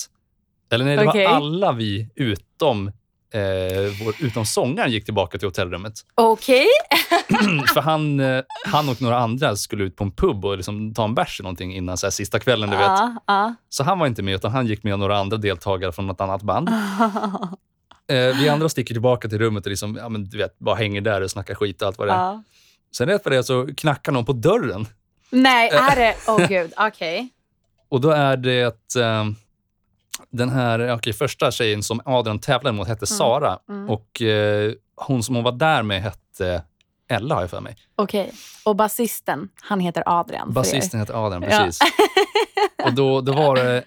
[0.72, 1.26] Eller nej, det Okej.
[1.28, 2.88] var alla vi utom,
[3.34, 5.94] eh, vår, utom sångaren gick tillbaka till hotellrummet.
[6.16, 6.66] Okej.
[7.74, 11.04] För han, eh, han och några andra skulle ut på en pub och liksom ta
[11.04, 12.70] en bärs eller någonting innan så här, sista kvällen.
[12.70, 12.88] Du vet.
[13.28, 13.56] Ja.
[13.70, 16.42] Så han var inte med, utan han gick med några andra deltagare från något annat
[16.42, 16.70] band.
[18.12, 21.02] Eh, vi andra sticker tillbaka till rummet och liksom, ja, men, du vet, bara hänger
[21.02, 22.18] där och snackar skit och allt vad det är.
[22.18, 22.44] Ja.
[22.98, 24.88] Sen rätt för det så knackar någon på dörren.
[25.30, 26.16] Nej, är det...
[26.28, 26.74] Åh gud.
[26.78, 27.30] Okej.
[27.90, 29.26] Och då är det eh,
[30.30, 33.60] den här okej, första tjejen som Adrian tävlade mot hette Sara.
[33.70, 33.90] Mm.
[33.90, 36.64] Och eh, hon som hon var där med hette
[37.10, 37.76] Ella har jag för mig.
[37.96, 38.32] Okej.
[38.66, 40.54] Och basisten, han heter Adrian.
[40.54, 41.50] Basisten heter Adrian, Ja.
[41.50, 41.80] precis.
[42.86, 43.84] Och då, då var det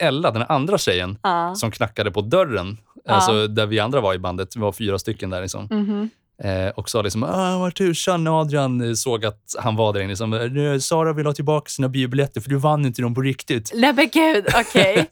[0.00, 1.54] Ella, den andra tjejen, Ja.
[1.54, 2.78] som knackade på dörren.
[3.04, 3.12] Ja.
[3.12, 4.56] Alltså där vi andra var i bandet.
[4.56, 5.42] Vi var fyra stycken där.
[5.42, 5.68] Liksom.
[5.70, 6.10] Mhm.
[6.44, 10.08] Eh, och sa liksom, ah, vad tusan Adrian eh, såg att han var där inne.
[10.08, 13.70] Liksom, "Eh, Sara vill ha tillbaka sina biobiljetter för du vann inte dem på riktigt.
[13.74, 15.10] Nej men gud, okej.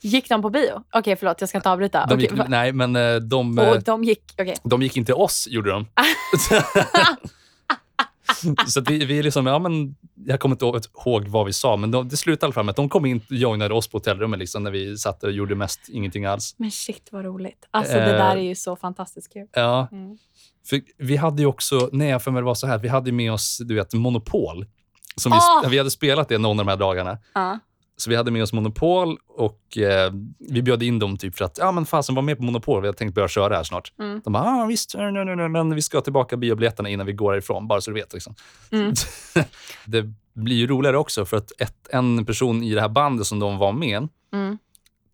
[0.00, 0.82] Gick de på bio?
[0.92, 2.06] Okej, förlåt, jag ska inte avbryta.
[2.06, 4.56] De gick, nej, men eh, de, och de gick, okej.
[4.64, 5.86] de gick inte oss, gjorde de.
[8.66, 10.64] så vi, vi liksom, ja men, jag kommer inte
[11.04, 13.06] ihåg vad vi sa, men de, det slutade i alla fall med att de kom
[13.06, 16.54] in och joinade oss på hotellrummet liksom, när vi satt och gjorde mest ingenting alls.
[16.58, 17.68] Men shit vad roligt.
[17.70, 18.04] Alltså Eh.
[18.06, 19.46] det där är ju så fantastiskt kul.
[19.52, 20.18] Ja, Mm.
[20.68, 23.12] för vi hade ju också, nej jag för mig det var så här, vi hade
[23.12, 24.66] med oss du vet, Monopol.
[25.16, 25.60] Som Åh!
[25.64, 27.18] vi, vi hade spelat det någon av de här dagarna.
[27.34, 27.58] Ja.
[27.96, 31.58] Så vi hade med oss Monopol och eh, vi bjöd in dem typ för att,
[31.58, 33.92] ja men fasen var med på Monopol, vi hade tänkt börja köra här snart.
[33.98, 34.20] Mm.
[34.24, 37.32] De bara, ah, visst, nej, nej, nej, men vi ska tillbaka biobiljetterna innan vi går
[37.32, 38.12] härifrån, bara så du vet.
[38.12, 38.34] Liksom.
[38.70, 38.92] Mm.
[39.84, 43.38] det blir ju roligare också för att ett, en person i det här bandet som
[43.38, 44.58] de var med Mm.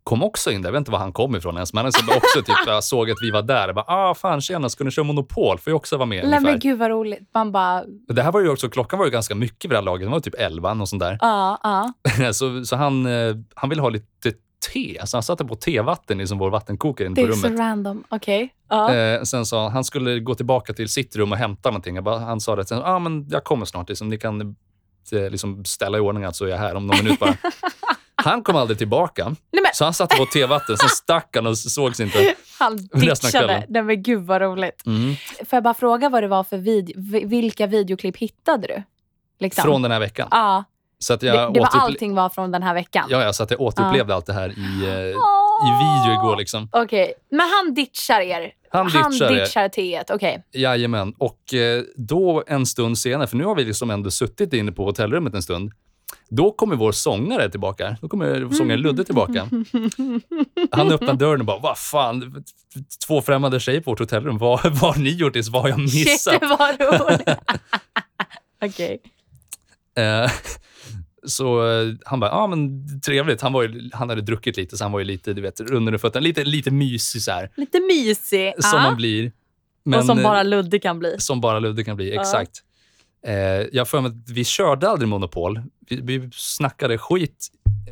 [0.04, 0.68] Kom också in där.
[0.68, 3.10] Jag vet inte var han kom ifrån ens, men han så också typ, jag såg
[3.10, 3.66] att vi var där.
[3.66, 5.58] Jag bara, ah, fan tjena, ska ni köra Monopol?
[5.58, 6.28] Får jag också vara med?
[6.28, 7.28] Nej men gud vad roligt.
[7.34, 9.82] Man bara, Det här var ju också, klockan var ju ganska mycket vid det här
[9.82, 10.06] laget.
[10.06, 11.18] Det var typ 11 och sånt där.
[11.20, 11.58] ja,
[12.16, 12.32] ja.
[12.32, 14.32] så så han, eh, han ville ha lite
[14.72, 17.46] te, så han satte på tevatten i som vår vattenkokare inne Det på är så
[17.46, 17.60] rummet.
[17.60, 18.04] random.
[18.08, 18.54] Okej.
[18.68, 18.94] Ja.
[18.94, 21.94] Eh, sen sa han, han skulle gå tillbaka till sitt rum och hämta någonting.
[21.94, 23.88] Jag bara, han sa det, sen, ah, men jag kommer snart.
[23.88, 24.40] Liksom, ni kan
[25.12, 27.36] eh, liksom ställa i ordning att så är jag här om någon minut bara.
[28.16, 31.58] Han kom aldrig tillbaka, Nej, men, så han satte på tevatten, sen stack han och
[31.58, 32.34] sågs inte.
[32.58, 33.64] han ditchade.
[33.68, 34.86] Nej men gud vad roligt.
[34.86, 35.14] Mm.
[35.38, 38.82] Får jag bara fråga vad det var för video, vi- vilka videoklipp hittade du?
[39.40, 39.62] Liksom.
[39.62, 40.28] Från den här veckan.
[40.30, 40.64] Ja,
[40.98, 43.06] Så att det, jag, det var återuple- allting var från den här veckan.
[43.10, 44.84] ja, ja, så att jag återupplevde allt det här i...
[44.86, 45.14] Eh,
[45.54, 46.36] i video igår.
[46.36, 46.68] Liksom.
[46.72, 48.52] Okej, men han ditchar er.
[48.70, 49.40] Han ditchar er.
[49.40, 50.10] ditchar teet.
[50.10, 50.44] Okej.
[50.52, 51.14] Jajamän.
[51.18, 54.84] Och eh, då en stund senare, för nu har vi liksom ändå suttit inne på
[54.84, 55.72] hotellrummet en stund.
[56.36, 57.96] Då kommer vår sångare tillbaka.
[58.00, 59.48] Då kommer sångaren Ludde tillbaka.
[60.70, 62.44] Han öppnar dörren och bara, vad fan,
[63.06, 64.38] två främmande tjejer på vårt hotellrum.
[64.38, 65.36] Vad, vad har ni gjort?
[65.50, 66.32] Vad har jag missat?
[66.34, 67.28] Shit, vad roligt.
[68.64, 69.00] Okej.
[69.96, 70.30] Eh,
[71.26, 73.40] så eh, han bara, ja men trevligt.
[73.40, 75.98] Han, var ju, han hade druckit lite, så han var ju lite, du vet, under
[75.98, 76.24] fötterna.
[76.24, 78.52] Lite, lite mysig så här, Lite mysig.
[78.58, 78.82] som Ja.
[78.82, 79.32] man blir.
[79.84, 81.14] Men, och som eh, bara Ludde kan bli.
[81.18, 82.20] som bara Ludde kan bli, Ja.
[82.20, 82.62] exakt.
[83.26, 83.34] Eh,
[83.72, 85.62] jag för mig att vi körde aldrig Monopol.
[85.88, 87.48] Vi, vi snackade skit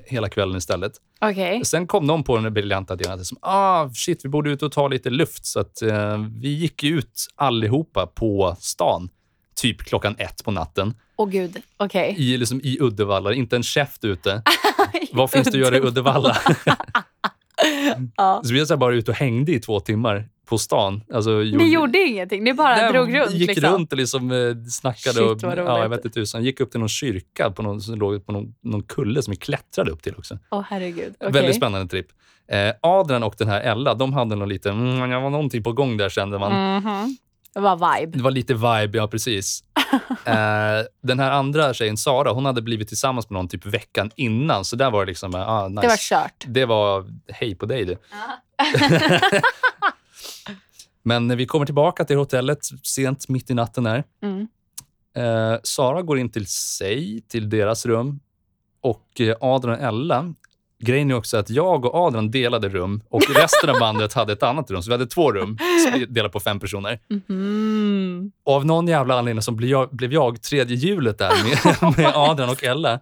[0.06, 0.92] hela kvällen istället.
[1.20, 1.64] Okej.
[1.64, 4.72] Sen kom de på den briljanta idén att som, ah, shit, vi borde ut och
[4.72, 5.46] ta lite luft.
[5.46, 9.08] Så att, eh, vi gick ut allihopa på stan,
[9.54, 11.62] typ klockan ett på natten, Åh gud.
[11.76, 12.14] Okej.
[12.18, 13.34] i, liksom, i Uddevalla.
[13.34, 14.42] Inte en käft ute.
[15.12, 16.36] Vad finns det att göra i Uddevalla?
[18.16, 18.42] Ja.
[18.44, 21.02] så vi var bara ute och hängde i två timmar på stan.
[21.12, 22.44] Alltså, Ni gjorde ingenting?
[22.44, 23.30] Ni bara Nej, drog runt?
[23.30, 23.70] gick liksom.
[23.70, 25.14] runt och liksom, eh, snackade.
[25.14, 26.44] Shit, och, ja, jag vet inte tusan.
[26.44, 29.36] Gick upp till någon kyrka på någon, som låg på någon, någon kulle som vi
[29.36, 30.38] klättrade upp till också.
[30.50, 31.14] Åh herregud.
[31.20, 31.32] Okej.
[31.32, 32.06] Väldigt spännande tripp.
[32.48, 35.72] Eh, Adrian och den här Ella, de hade nog lite, mm, det var någonting på
[35.72, 36.76] gång där kände man.
[36.76, 37.16] Mhm.
[37.54, 38.16] Det var vibe.
[38.18, 39.64] Det var lite vibe, ja precis.
[40.24, 40.34] eh,
[41.02, 44.64] den här andra tjejen, Sara, hon hade blivit tillsammans med någon typ veckan innan.
[44.64, 45.80] Så där var det liksom, ah, nice.
[45.80, 46.44] Det var kört.
[46.46, 47.96] Det var hej på dig du.
[51.02, 54.04] Men när vi kommer tillbaka till hotellet sent mitt i natten där.
[54.22, 54.46] Mm.
[55.16, 58.20] Eh, Sara går in till sig, till deras rum.
[58.80, 60.34] Och eh, Adrian och Ella,
[60.78, 64.42] grejen är också att jag och Adrian delade rum och resten av bandet hade ett
[64.42, 64.82] annat rum.
[64.82, 65.58] Så vi hade två rum,
[66.08, 66.98] delat på fem personer.
[67.08, 68.32] Mhm.
[68.44, 72.12] Och av någon jävla anledning så blev jag, blev jag tredje hjulet där med, med
[72.14, 73.00] Adrian och Ella.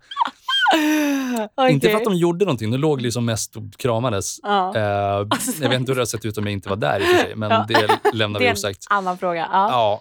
[1.55, 1.73] Okej.
[1.73, 4.41] Inte för att de gjorde någonting, de låg liksom mest och kramades.
[4.43, 4.77] Ja.
[4.77, 7.01] Eh, Alltså, jag vet inte hur det hade sett ut om jag inte var där
[7.01, 7.65] i och för sig, men Ja.
[7.69, 8.87] det lämnar det vi är en osagt.
[8.91, 9.49] annan fråga.
[9.53, 10.01] Ja.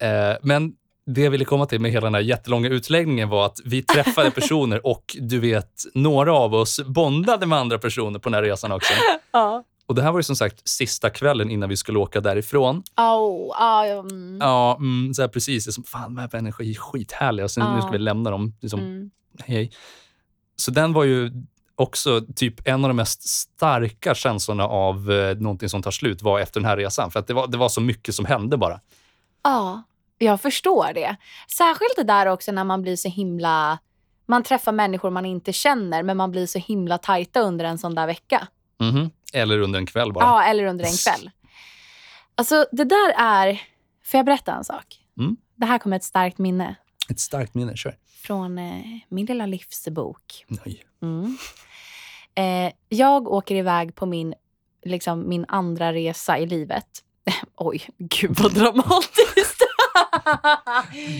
[0.00, 0.06] Ja.
[0.06, 0.72] Eh, men
[1.06, 4.30] det jag ville komma till med hela den här jättelånga utläggningen var att vi träffade
[4.40, 8.72] personer och du vet, några av oss bondade med andra personer på den här resan
[8.72, 8.92] också.
[9.32, 9.64] Ja.
[9.86, 12.82] Och det här var ju som sagt sista kvällen innan vi skulle åka därifrån.
[12.94, 13.52] Au,
[14.00, 14.38] mm.
[14.40, 15.64] Ja, mm, så här precis.
[15.64, 17.48] Det är som, fan, de här vännerna är skithärliga.
[17.48, 18.54] Sen, nu ska vi lämna dem.
[18.60, 19.10] Liksom, Mm.
[19.44, 19.70] hej.
[20.60, 21.30] Så den var ju
[21.74, 26.40] också typ en av de mest starka känslorna av eh, någonting som tar slut var
[26.40, 27.10] efter den här resan.
[27.10, 28.80] För att det var, det var så mycket som hände bara.
[29.42, 29.82] Ja,
[30.18, 31.16] jag förstår det.
[31.48, 33.78] Särskilt det där också när man blir så himla...
[34.26, 37.94] Man träffar människor man inte känner, men man blir så himla tajta under en sån
[37.94, 38.48] där vecka.
[38.80, 39.10] Mhm.
[39.32, 40.24] Eller under en kväll bara.
[40.24, 41.30] Ja, eller under en kväll.
[42.34, 43.60] Alltså, det där är...
[44.04, 44.98] Får jag berätta en sak?
[45.18, 45.36] Mm.
[45.56, 46.76] Det här kommer ett starkt minne
[47.10, 47.96] Ett starkt minne, kör.
[48.22, 50.44] från eh, min lilla livsbok.
[50.48, 50.84] Nej.
[51.02, 51.36] Mm.
[52.34, 54.34] Eh, jag åker iväg på min,
[54.84, 56.86] liksom, min andra resa i livet.
[57.56, 59.62] Oj, gud vad dramatiskt.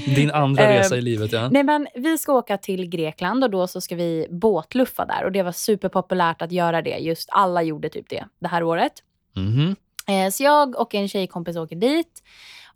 [0.16, 1.48] Din andra Eh, resa i livet, ja.
[1.50, 5.24] Nej, men vi ska åka till Grekland och då så ska vi båtluffa där.
[5.24, 6.98] Och Det var superpopulärt att göra det.
[6.98, 8.92] Just alla gjorde typ det det här året.
[9.37, 9.76] Mhm.
[10.09, 12.22] Eh, så jag och en tjejkompis åker dit.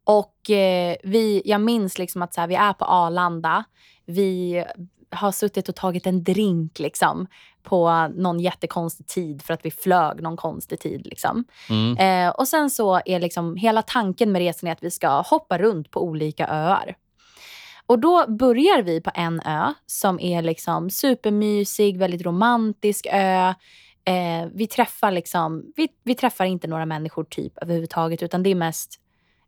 [0.05, 3.65] Och eh, vi, jag minns liksom att så här, vi är på Arlanda.
[4.07, 4.65] Vi
[5.11, 7.27] har suttit och tagit en drink liksom,
[7.63, 11.07] på någon jättekonstig tid för att vi flög någon konstig tid.
[11.07, 11.45] Liksom.
[11.71, 12.27] Mm.
[12.29, 15.59] Eh, och sen så är liksom hela tanken med resan är att vi ska hoppa
[15.59, 16.97] runt på olika öar.
[17.87, 23.55] Och då börjar vi på en ö som är liksom supermysig, väldigt romantisk ö.
[24.07, 28.55] Eh, vi, träffar liksom, vi, vi träffar inte några människor typ överhuvudtaget utan det är
[28.55, 29.01] mest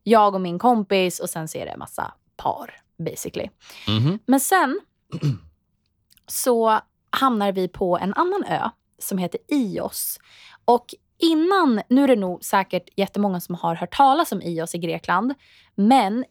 [0.09, 3.49] jag och min kompis och sen så är det en massa par basically.
[3.89, 4.19] Mhm.
[4.27, 4.81] Men sen
[6.27, 10.19] så hamnar vi på en annan ö som heter Ios.
[10.65, 14.79] Och innan, nu är det nog säkert jättemånga som har hört talas om Ios i
[14.79, 15.35] Grekland,
[15.75, 16.25] men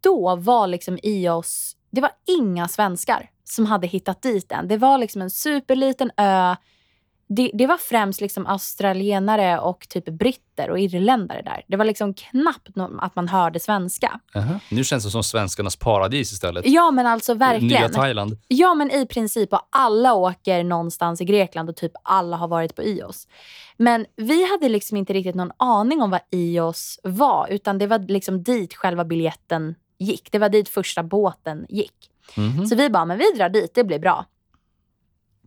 [0.00, 4.68] då var liksom Ios, det var inga svenskar som hade hittat dit än.
[4.68, 6.56] Det var liksom en superliten ö.
[7.26, 11.62] Det, det var främst liksom australienare och typ britter och irländare där.
[11.68, 12.68] Det var liksom knappt
[13.00, 14.20] att man hörde svenska.
[14.34, 14.54] Aha.
[14.70, 16.66] Nu känns det som svenskarnas paradis istället.
[16.66, 17.92] Ja, men alltså Nya verkligen.
[17.92, 18.38] Thailand.
[18.48, 19.52] Ja, men i princip.
[19.52, 23.28] Och alla åker någonstans i Grekland och typ alla har varit på Ios.
[23.76, 27.98] Men vi hade liksom inte riktigt någon aning om vad Ios var, utan det var
[27.98, 30.32] liksom dit själva biljetten gick.
[30.32, 32.10] Det var dit första båten gick.
[32.36, 32.66] Mhm.
[32.66, 34.26] Så vi bara, men vi drar dit, det blir bra.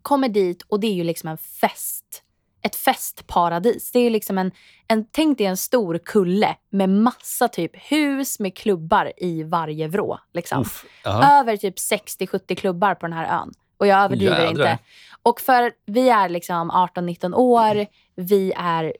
[0.08, 2.24] Kommer dit och det är ju liksom en fest.
[2.62, 3.92] Ett festparadis.
[3.92, 4.52] Det är liksom en,
[4.88, 10.20] en, tänk dig en stor kulle med massa typ hus med klubbar i varje vrå.
[10.34, 10.62] Liksom.
[10.62, 10.86] Uff.
[11.06, 13.54] Över typ 60-70 klubbar på den här ön.
[13.78, 14.50] Och jag överdriver Jädrar.
[14.50, 14.80] inte.
[15.24, 18.94] Och för vi är liksom 18-19 år, vi är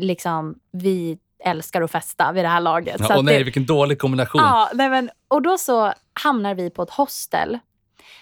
[0.00, 2.96] liksom, vi älskar att festa vid det här laget.
[2.98, 4.40] Ja, Så Åh nej, det, vilken dålig kombination.
[4.40, 5.92] Ja, nej men, och då så
[6.22, 7.58] hamnar vi på ett hostel.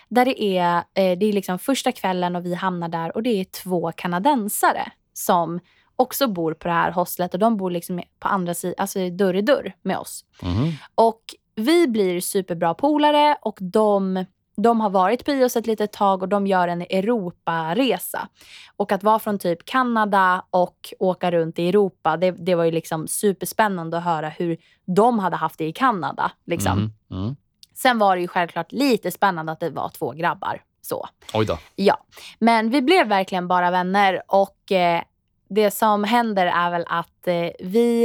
[0.09, 3.41] Där det är, eh, det är liksom första kvällen och vi hamnar där och det
[3.41, 5.61] är två kanadensare som
[5.97, 9.35] också bor på det här hostlet och de bor liksom på andra sidan, alltså dörr
[9.35, 10.25] i dörr med oss.
[10.43, 10.73] Mhm.
[10.95, 11.21] Och
[11.55, 14.25] vi blir superbra polare och de,
[14.57, 18.29] de har varit på IOS ett litet tag och de gör en Europaresa.
[18.77, 22.71] Och att vara från typ Kanada och åka runt i Europa, det, det var ju
[22.71, 26.33] liksom superspännande att höra hur de hade haft det i Kanada.
[26.47, 26.79] Liksom.
[26.79, 27.23] Mhm.
[27.23, 27.37] Mm.
[27.75, 30.63] Sen var det ju självklart lite spännande att det var två grabbar.
[30.83, 31.09] Så.
[31.35, 31.59] Oj då.
[31.77, 31.99] Ja,
[32.39, 35.03] men vi blev verkligen bara vänner och eh,
[35.49, 38.05] det som händer är väl att eh, vi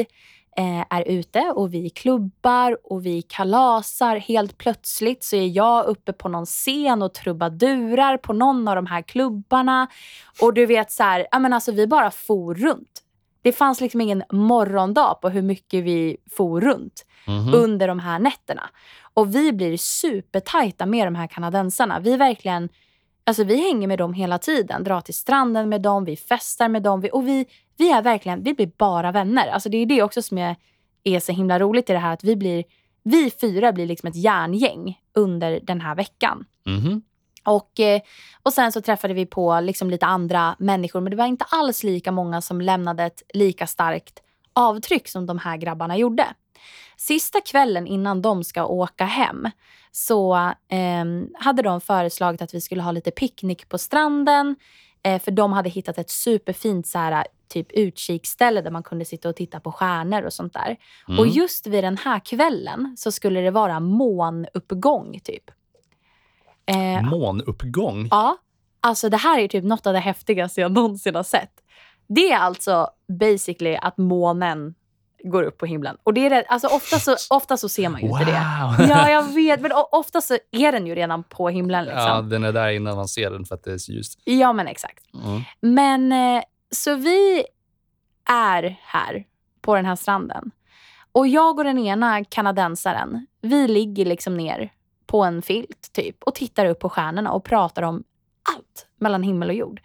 [0.58, 4.16] eh, är ute och vi klubbar och vi kalasar.
[4.18, 8.86] Helt plötsligt så är jag uppe på någon scen och trubadurar på någon av de
[8.86, 9.88] här klubbarna.
[10.42, 13.04] Och du vet så här, ja men alltså vi bara for runt.
[13.42, 17.54] Det fanns liksom ingen morgondag på hur mycket vi for runt Mhm.
[17.54, 18.70] under de här nätterna.
[19.14, 22.00] Och vi blir supertajta med de här kanadensarna.
[22.00, 22.70] Vi verkligen,
[23.24, 24.84] alltså vi hänger med dem hela tiden.
[24.84, 27.02] Drar till stranden med dem, vi festar med dem.
[27.02, 27.46] Vi, och vi,
[27.78, 29.48] vi är verkligen, vi blir bara vänner.
[29.48, 30.56] Alltså det är det också som är,
[31.04, 32.14] är så himla roligt i det här.
[32.14, 32.64] Att vi blir,
[33.04, 36.46] vi fyra blir liksom ett järngäng under den här veckan.
[36.66, 37.02] Mhm.
[37.46, 38.02] Och, eh,
[38.44, 41.84] och sen så träffade vi på liksom lite andra människor, men det var inte alls
[41.84, 44.20] lika många som lämnade ett lika starkt
[44.60, 46.28] avtryck som de här grabbarna gjorde.
[46.98, 49.50] Sista kvällen innan de ska åka hem
[49.92, 54.56] så ehm, hade de föreslagit att vi skulle ha lite picknick på stranden.
[55.04, 59.30] Eh, för de hade hittat ett superfint så här, typ utkiksställe där man kunde sitta
[59.30, 60.78] och titta på stjärnor och sånt där.
[61.08, 61.20] Mm.
[61.20, 65.44] Och just vid den här kvällen så skulle det vara månuppgång typ.
[66.66, 68.08] Eh, Månuppgång?
[68.12, 68.38] Ja,
[68.82, 71.54] alltså det här är typ något av det häftigaste jag någonsin har sett.
[72.08, 74.76] Det är alltså basically att månen
[75.24, 75.98] går upp på himlen.
[76.04, 78.32] Och det är det, alltså ofta, så, ofta så ser man ju inte det.
[78.32, 78.90] Wow!
[78.90, 79.62] Ja, jag vet.
[79.62, 81.86] Men ofta så är den ju redan på himlen.
[81.86, 82.30] Ja, Liksom.
[82.30, 84.20] den är där innan man ser den för att det är så ljust.
[84.24, 85.04] Ja, men exakt.
[85.14, 85.42] Mm.
[85.62, 87.44] Men eh, så vi
[88.30, 89.26] är här
[89.62, 90.52] på den här stranden.
[91.12, 94.74] Och jag och den ena kanadensaren, vi ligger liksom ner
[95.06, 98.04] på en filt typ och tittar upp på stjärnorna och pratar om
[98.56, 99.82] allt mellan himmel och jord.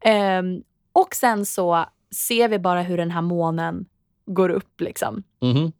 [0.00, 3.86] Ehm, och sen så ser vi bara hur den här månen
[4.26, 5.22] går upp liksom.
[5.42, 5.72] Mhm.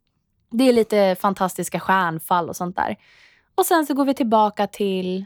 [0.50, 2.96] Det är lite fantastiska stjärnfall och sånt där.
[3.54, 5.24] Och sen så går vi tillbaka till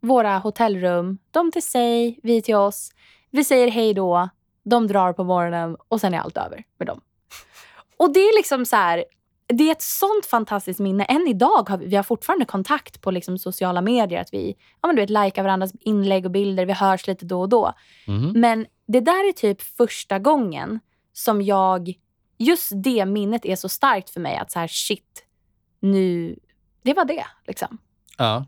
[0.00, 1.18] våra hotellrum.
[1.30, 2.90] De till sig, vi till oss.
[3.30, 4.28] Vi säger hej då.
[4.64, 7.00] De drar på morgonen och sen är allt över med dem.
[7.96, 9.04] Och det är liksom så här,
[9.46, 11.04] det är ett sånt fantastiskt minne.
[11.04, 14.20] Än idag har vi, vi har fortfarande kontakt på liksom sociala medier.
[14.20, 16.66] Att vi ja, men du vet, likar varandras inlägg och bilder.
[16.66, 17.72] Vi hörs lite då och då.
[18.06, 18.32] Mhm.
[18.40, 20.80] Men det där är typ första gången
[21.12, 21.92] som jag...
[22.38, 24.36] Just det minnet är så starkt för mig.
[24.36, 25.24] Att så här, shit,
[25.80, 26.38] nu...
[26.82, 27.26] Det var det.
[27.46, 27.78] liksom.
[28.18, 28.46] Ja.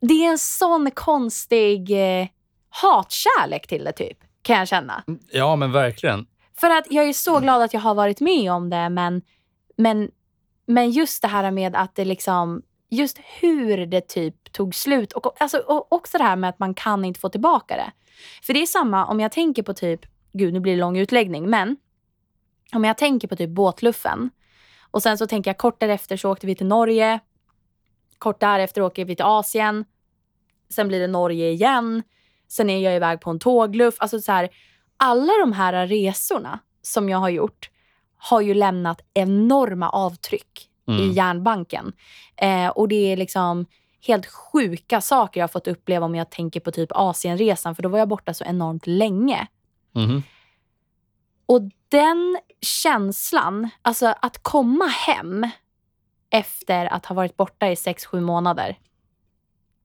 [0.00, 2.28] Det är en sån konstig eh,
[2.68, 4.18] hatkärlek till det, typ.
[4.42, 5.04] Kan jag känna.
[5.32, 6.26] ja, men verkligen.
[6.56, 9.22] För att jag är så glad att jag har varit med om det, men,
[9.76, 10.10] men,
[10.66, 12.62] men just det här med att det liksom...
[12.90, 15.12] Just hur det typ tog slut.
[15.12, 17.92] Och, alltså, och också det här med att man kan inte få tillbaka det.
[18.42, 20.00] För det är samma om jag tänker på typ...
[20.32, 21.76] Gud, nu blir det lång utläggning, men
[22.72, 24.30] om jag tänker på typ båtluffen
[24.90, 27.20] och sen så tänker jag kort därefter så åkte vi till Norge.
[28.18, 29.84] Kort därefter åker vi till Asien.
[30.70, 32.02] Sen blir det Norge igen.
[32.48, 33.94] Sen är jag iväg på en tågluff.
[33.98, 34.48] Alltså så här,
[34.96, 37.70] alla de här resorna som jag har gjort
[38.16, 41.12] har ju lämnat enorma avtryck i Mm.
[41.12, 41.92] järnbanken.
[42.36, 43.66] Eh, och det är liksom
[44.06, 47.74] helt sjuka saker jag har fått uppleva om jag tänker på typ Asienresan.
[47.74, 49.46] För då var jag borta så enormt länge.
[49.92, 50.22] Mhm.
[51.46, 55.50] Och den känslan, alltså att komma hem
[56.30, 58.78] efter att ha varit borta i sex sju månader.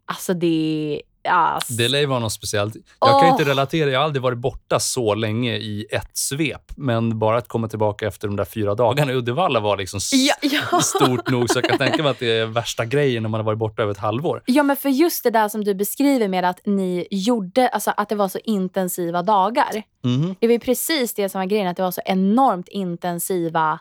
[0.06, 1.02] Alltså det...
[1.30, 2.76] Alltså, Det lär ju vara något speciellt.
[3.00, 3.90] Jag kan ju inte relatera.
[3.90, 6.72] Jag har aldrig varit borta så länge i ett svep.
[6.76, 10.34] Men bara att komma tillbaka efter de där fyra dagarna i Uddevalla var liksom ja,
[10.42, 10.82] ja.
[10.82, 11.50] stort nog.
[11.50, 13.82] Så jag kan tänka mig att det är värsta grejen när man har varit borta
[13.82, 14.42] över ett halvår.
[14.46, 18.10] ja, men för just det där som du beskriver med att ni gjorde, alltså att
[18.10, 19.84] det var så intensiva dagar.
[20.04, 20.36] Mhm.
[20.40, 23.80] Det var ju precis det som var grejen, att det var så enormt intensiva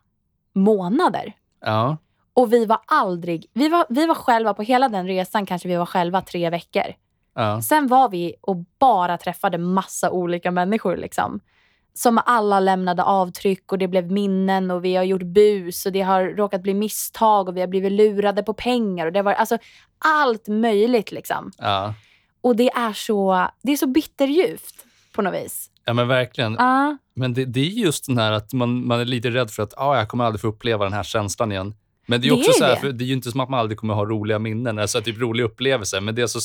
[0.54, 1.32] månader.
[1.64, 1.96] Ja.
[2.34, 5.76] Och vi var aldrig, vi var, vi var själva på hela den resan, kanske vi
[5.76, 6.82] var själva tre veckor.
[7.34, 7.62] Ja.
[7.62, 10.96] Sen var vi och bara träffade massa olika människor.
[10.96, 11.40] Liksom.
[11.94, 16.00] Som alla lämnade avtryck och det blev minnen och vi har gjort bus och det
[16.02, 19.06] har råkat bli misstag och vi har blivit lurade på pengar.
[19.06, 19.58] Och det var alltså
[19.98, 21.12] allt möjligt.
[21.12, 21.50] liksom.
[21.58, 21.94] ja.
[22.40, 24.74] Och det är så, det är så bitterljuvt
[25.14, 25.70] på något vis.
[25.84, 26.54] Ja, men verkligen.
[26.58, 26.96] Ja.
[27.14, 29.74] Men det, det är just den här att man, man är lite rädd för att
[29.76, 31.74] ah, jag kommer aldrig få uppleva den här känslan igen.
[32.06, 32.80] Men det är Det också är så här, det.
[32.80, 35.20] för det är ju inte som att man aldrig kommer ha roliga minnen, alltså typ
[35.20, 36.40] roliga upplevelser, men det är så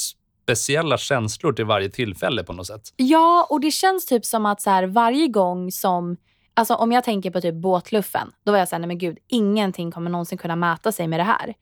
[0.48, 2.82] speciella känslor till varje tillfälle på något sätt.
[2.95, 6.18] Ja, och det känns typ som att så här, varje gång som...
[6.54, 9.91] Alltså om jag tänker på typ båtluffen, då var jag såhär, nej men gud, ingenting
[9.91, 11.54] kommer någonsin kunna mäta sig med det här.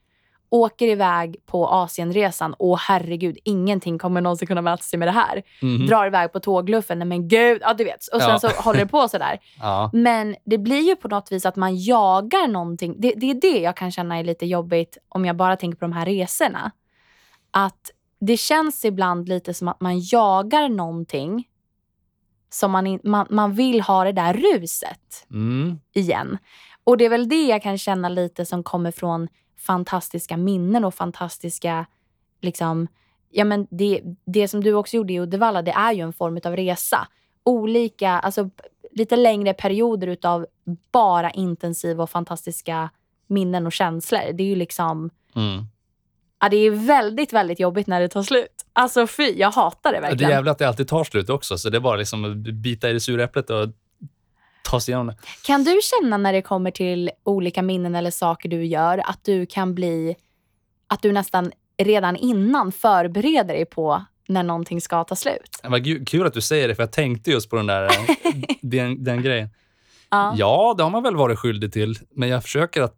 [0.49, 5.43] Åker iväg på Asienresan, åh herregud, ingenting kommer någonsin kunna mäta sig med det här.
[5.61, 5.87] Mhm.
[5.87, 8.07] Drar iväg på tågluffen, nej men gud, ja du vet.
[8.13, 8.39] Och sen Ja.
[8.39, 9.39] så håller det på sådär.
[9.59, 9.89] Ja.
[9.93, 12.95] Men det blir ju på något vis att man jagar någonting.
[13.01, 15.85] Det, det är det jag kan känna är lite jobbigt om jag bara tänker på
[15.85, 16.71] de här resorna.
[17.51, 17.91] Att
[18.25, 21.47] det känns ibland lite som att man jagar någonting
[22.49, 25.79] som man, in, man, man vill ha det där ruset Mm.
[25.93, 26.37] igen.
[26.83, 30.93] Och det är väl det jag kan känna lite som kommer från fantastiska minnen och
[30.93, 31.85] fantastiska
[32.41, 32.87] liksom,
[33.29, 36.39] ja men det, det som du också gjorde i Uddevalla, det är ju en form
[36.45, 37.07] av resa.
[37.43, 38.49] Olika, alltså
[38.91, 40.45] lite längre perioder utav
[40.91, 42.89] bara intensiva och fantastiska
[43.27, 44.33] minnen och känslor.
[44.33, 45.63] Det är ju liksom, Mm.
[46.41, 48.47] Ja det är väldigt, väldigt jobbigt när det tar slut.
[48.73, 50.31] Alltså fy, jag hatar det Det är verkligen.
[50.31, 52.93] jävligt att det alltid tar slut också, så det är bara liksom att bita i
[52.93, 53.67] det sura äpplet och
[54.63, 55.15] ta sig igenom det.
[55.45, 59.45] Kan du känna när det kommer till olika minnen eller saker du gör att du
[59.45, 60.15] kan bli,
[60.87, 61.51] att du nästan
[61.83, 65.59] redan innan förbereder dig på när någonting ska ta slut?
[65.63, 67.89] Gu- kul att du säger det, för jag tänkte just på den där
[68.61, 69.49] den, den grejen.
[70.09, 70.33] Ja.
[70.37, 72.95] Ja, det har man väl varit skyldig till, men jag försöker att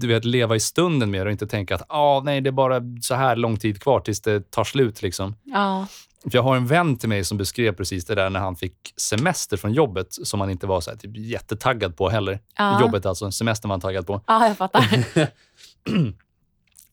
[0.00, 2.80] du vet, leva i stunden mer och inte tänka att ah, nej, det är bara
[3.02, 5.02] så här lång tid kvar tills det tar slut.
[5.02, 5.34] Liksom.
[5.44, 5.86] Ja.
[6.22, 8.94] För jag har en vän till mig som beskrev precis det där när han fick
[8.96, 12.40] semester från jobbet som han inte var så här, typ, jättetaggad på heller.
[12.56, 12.80] Ja.
[12.80, 14.20] Jobbet alltså, semestern var han taggad på.
[14.26, 14.84] ja, jag fattar.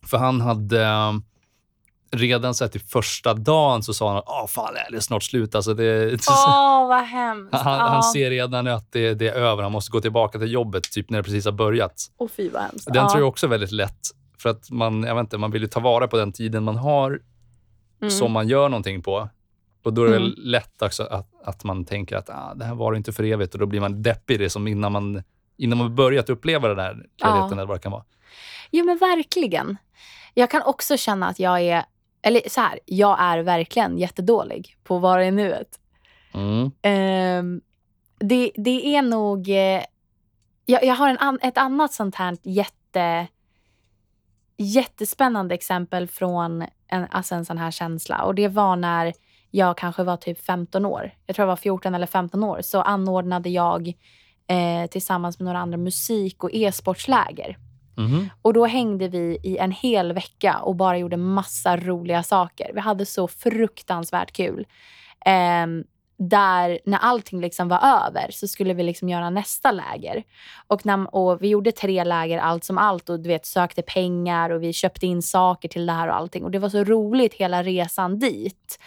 [0.06, 0.88] För han hade
[2.12, 5.24] redan så här, till första dagen så sa han att ah, fan, det är snart
[5.24, 5.56] slut.
[5.56, 7.56] Alltså, det, Åh, vad hemskt.
[7.56, 7.88] han, ja.
[7.88, 9.64] han ser redan att det, det är över.
[9.64, 12.12] Han måste gå tillbaka till jobbet typ när det precis har börjat.
[12.18, 12.86] Åh, fy vad hemskt.
[12.86, 13.10] Den ja.
[13.10, 14.00] tror jag också är väldigt lätt.
[14.38, 16.76] För att man, jag vet inte, man vill ju ta vara på den tiden man
[16.78, 17.20] har
[18.02, 18.12] Mm.
[18.12, 19.30] som man gör någonting på.
[19.84, 20.34] Och då är det Mm.
[20.38, 23.60] lätt också att, att man tänker att ah, det här var inte för evigt och
[23.60, 25.24] då blir man deppig det som innan man,
[25.58, 28.04] innan man börjat uppleva den där glädjen eller vad det kan vara.
[28.72, 29.78] Jo, men verkligen.
[30.34, 31.84] Jag kan också känna att jag är,
[32.22, 35.80] eller så här, jag är verkligen jättedålig på att vara i nuet.
[36.34, 36.72] Mm.
[36.82, 37.62] Ehm,
[38.20, 39.50] det, det är nog...
[39.50, 39.84] Eh,
[40.66, 43.28] jag, jag har en an, ett annat sånt här jätte,
[44.58, 48.24] jättespännande exempel från en, alltså en sån här känsla.
[48.24, 49.14] Och Det var när
[49.52, 51.12] jag kanske var typ 15 år.
[51.26, 52.62] Jag tror jag var 14 eller 15 år.
[52.62, 53.88] Så anordnade jag
[54.48, 57.58] eh, tillsammans med några andra musik och e-sportsläger.
[57.98, 58.30] Mhm.
[58.42, 62.72] Och då hängde vi i en hel vecka och bara gjorde massa roliga saker.
[62.74, 64.68] Vi hade så fruktansvärt kul.
[65.26, 65.84] Ehm,
[66.20, 70.24] där när allting liksom var över så skulle vi liksom göra nästa läger.
[70.68, 74.50] Och, när, och vi gjorde tre läger allt som allt och du vet sökte pengar
[74.50, 76.44] och vi köpte in saker till det här och allting.
[76.44, 78.80] Och det var så roligt hela resan dit.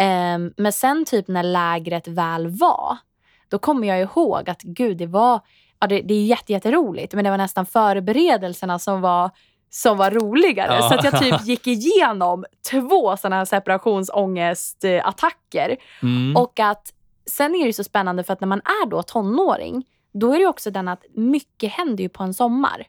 [0.00, 2.96] Um, men sen typ när lägret väl var,
[3.48, 5.40] då kommer jag ihåg att gud det var
[5.84, 9.30] ja, det, det är jätte, jätteroligt, men det var nästan förberedelserna som var,
[9.70, 10.74] som var roligare.
[10.74, 10.88] Ja.
[10.88, 15.76] Så att jag typ gick igenom två sådana här separationsångestattacker.
[16.02, 16.36] Mm.
[16.36, 16.92] Och att
[17.30, 20.38] sen är det ju så spännande för att när man är då tonåring, då är
[20.38, 22.86] det också den att mycket händer ju på en sommar.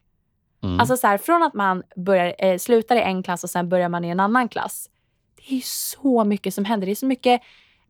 [0.64, 0.80] Mm.
[0.80, 3.90] Alltså så här, från att man börjar, eh, slutar i en klass och sen börjar
[3.90, 4.90] man i en annan klass.
[5.36, 6.86] Det är ju så mycket som händer.
[6.86, 7.42] Det är så mycket,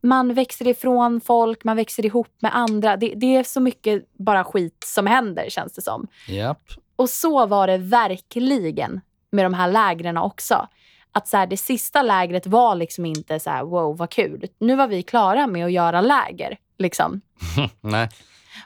[0.06, 2.98] man växer ifrån folk, man växer ihop med andra.
[2.98, 6.08] Det, det är så mycket bara skit som händer känns det som.
[6.28, 6.62] Japp.
[6.96, 9.02] Och så var det verkligen
[9.32, 10.68] med de här lägren också.
[11.12, 14.48] Att så här, det sista lägret var liksom inte så här, wow vad kul.
[14.60, 16.58] Nu var vi klara med att göra läger.
[16.78, 17.22] Liksom.
[17.82, 18.10] Nej.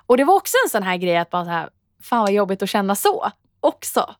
[0.06, 1.70] Och det var också en sån här grej att bara så här,
[2.02, 4.16] fan vad jobbigt att känna så också.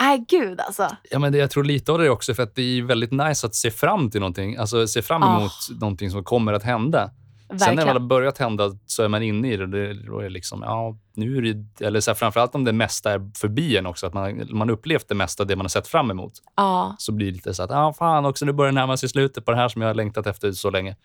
[0.00, 0.88] Nej gud alltså.
[1.10, 3.46] Ja, men det, jag tror lite av det också för att det är väldigt nice
[3.46, 4.56] att se fram till någonting.
[4.56, 5.38] Alltså se fram Ah.
[5.38, 7.10] emot någonting som kommer att hända.
[7.48, 7.86] Sen när Verkligen.
[7.86, 9.66] det har börjat hända så är man inne i det.
[9.66, 12.72] det då är det liksom, ja, nu är det, eller så här, framförallt om det
[12.72, 15.68] mesta är förbi en också, att man, man upplevt det mesta av det man har
[15.68, 18.72] sett fram emot, Ja, så blir det lite så att, ja, fan också, nu börjar
[18.72, 20.96] det närma sig slutet på det här som jag har längtat efter så länge.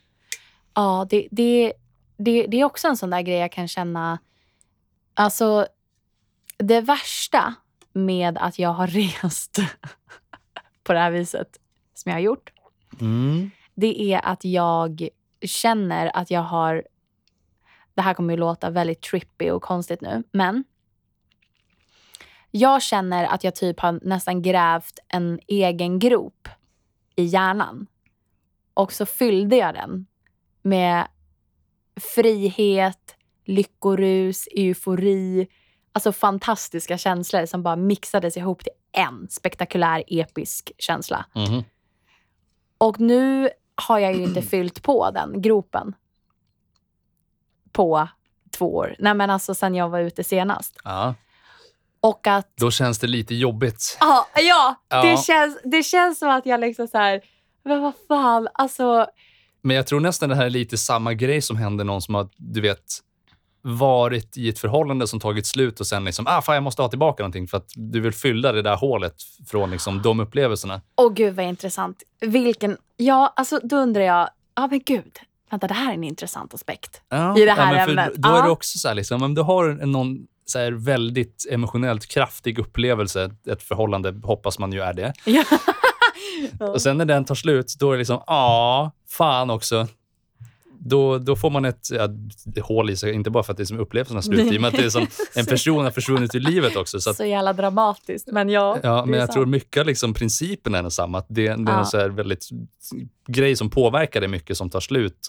[0.75, 1.73] ja det, det,
[2.17, 4.19] det, det är också en sån där grej jag kan känna.
[5.13, 5.67] Alltså,
[6.57, 7.53] det värsta
[7.95, 8.87] med att jag har
[9.23, 9.59] rest
[10.83, 11.59] på det här viset
[11.93, 12.51] som jag har gjort,
[13.01, 13.51] Mm.
[13.75, 15.09] det är att jag
[15.41, 16.83] känner att jag har...
[17.93, 20.63] Det här kommer ju låta väldigt trippy och konstigt nu, men
[22.51, 26.49] jag känner att jag typ har nästan grävt en egen grop
[27.15, 27.87] i hjärnan.
[28.73, 30.05] Och så fyllde jag den
[30.61, 31.07] med
[31.95, 33.15] frihet,
[33.45, 35.47] lyckorus, eufori.
[35.95, 41.25] Alltså fantastiska känslor som bara mixades ihop till en spektakulär, episk känsla.
[41.35, 41.63] Mhm.
[42.77, 45.95] Och nu har jag ju inte fyllt på den gropen
[47.71, 48.07] på
[48.51, 48.95] två år.
[48.99, 50.77] Nej men alltså sen jag var ute senast.
[50.83, 51.15] Ja.
[51.99, 53.97] Och att Då känns det lite jobbigt.
[53.99, 55.01] Ja, ja, Ja.
[55.01, 57.21] Det, känns, det känns som att jag liksom så här,
[57.63, 59.07] men vad fan, alltså.
[59.61, 62.29] Men jag tror nästan det här är lite samma grej som händer någon som har,
[62.37, 62.83] du vet,
[63.67, 66.89] varit i ett förhållande som tagit slut och sen liksom, ah fan jag måste ha
[66.89, 69.15] tillbaka någonting för att du vill fylla det där hålet
[69.47, 70.81] från liksom de upplevelserna.
[70.97, 72.03] Åh gud vad intressant.
[72.21, 75.19] Vilken, ja alltså då undrar jag, ja men gud,
[75.51, 77.01] vänta det här är en intressant aspekt.
[77.09, 78.13] Ja, I det här för ämnet.
[78.15, 78.49] Då är det Ja.
[78.49, 83.63] också så här, liksom, om du har någon så här väldigt emotionellt kraftig upplevelse, ett
[83.63, 85.13] förhållande hoppas man ju är det.
[85.25, 85.43] Ja.
[86.59, 89.87] Och sen när den tar slut, då är det liksom, ja, fan också.
[90.87, 92.09] Då, då får man ett ja,
[92.61, 94.65] hål i sig, inte bara för att det är som upplevelsen har slut i, men
[94.67, 96.99] att det är som en person har försvunnit ur livet också.
[96.99, 98.77] Så att, Så jävla dramatiskt, men ja.
[98.83, 99.33] ja, men jag sant.
[99.35, 101.17] tror mycket liksom principen är densamma.
[101.17, 102.01] Att det, det är Ja.
[102.01, 102.49] en väldigt
[103.27, 105.27] grej som påverkar dig mycket som tar slut.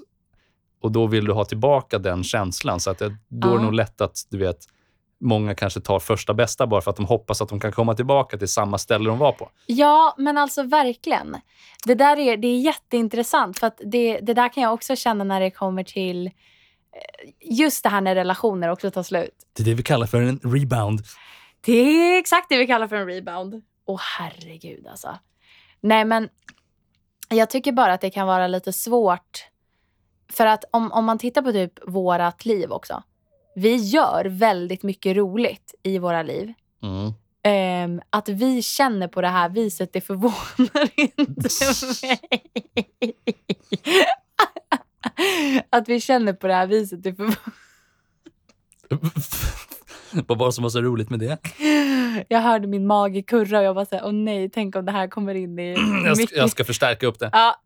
[0.83, 2.81] Och då vill du ha tillbaka den känslan.
[2.81, 3.63] Så att det, då är det Ja.
[3.63, 4.59] nog lätt att du vet,
[5.21, 8.39] många kanske tar första bästa bara för att de hoppas att de kan komma tillbaka
[8.39, 9.51] till samma ställe de var på.
[9.67, 11.37] Ja, men alltså verkligen.
[11.85, 13.59] Det där är, det är jätteintressant.
[13.59, 16.33] För att det, det där kan jag också känna när det kommer till eh,
[17.41, 19.35] just det här när relationer också tar slut.
[19.53, 21.01] Det är det vi kallar för en rebound.
[21.61, 23.63] Det är exakt det vi kallar för en rebound.
[23.87, 25.19] Åh herregud alltså.
[25.81, 26.29] Nej men
[27.29, 29.47] jag tycker bara att det kan vara lite svårt.
[30.33, 33.03] För att om, om man tittar på typ vårat liv också.
[33.59, 36.53] Vi gör väldigt mycket roligt i våra liv.
[36.83, 37.13] Mm.
[37.43, 41.49] Ehm, att vi känner på det här viset, det förvånar inte
[42.07, 42.31] mig.
[45.71, 47.37] att vi känner på det här viset, det förvånar
[50.27, 51.39] Vad var det som var så roligt med det?
[52.29, 55.09] Jag hörde min mage kurra och jag bara såhär, åh nej, tänk om det här
[55.09, 57.31] kommer in i Jag ska, jag ska förstärka upp det.
[57.33, 57.57] Ja,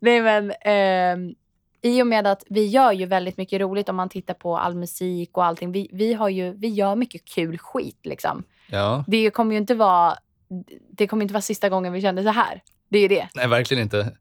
[0.00, 1.34] nej men ehm,
[1.82, 4.74] i och med att vi gör ju väldigt mycket roligt om man tittar på all
[4.74, 5.72] musik och allting.
[5.72, 8.44] Vi, vi, har ju, vi gör mycket kul skit liksom.
[8.70, 9.04] Ja.
[9.06, 10.16] Det kommer ju inte vara,
[10.90, 12.62] det kommer inte vara sista gången vi känner så här.
[12.88, 13.28] Det är ju det.
[13.34, 14.16] Nej, verkligen inte.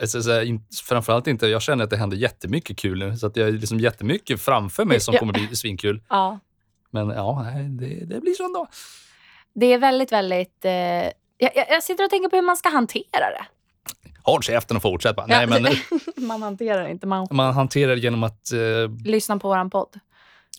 [0.00, 1.46] Alltså, så in, framförallt inte.
[1.46, 3.16] Jag känner att det händer jättemycket kul nu.
[3.16, 6.02] Så att jag har liksom jättemycket framför mig som kommer bli svinkul.
[6.08, 6.38] Ja.
[6.90, 7.46] Men ja,
[7.80, 8.66] det, det blir så ändå.
[9.54, 10.64] Det är väldigt, väldigt...
[10.64, 10.72] Eh,
[11.38, 13.46] jag jag sitter och tänker på hur man ska hantera det.
[14.26, 15.26] Håll käften och fortsätt bara.
[15.28, 15.46] Ja.
[15.46, 15.76] Nej, men
[16.26, 18.52] man hanterar inte, man man hanterar genom att...
[18.52, 20.00] Eh, lyssnar på våran podd.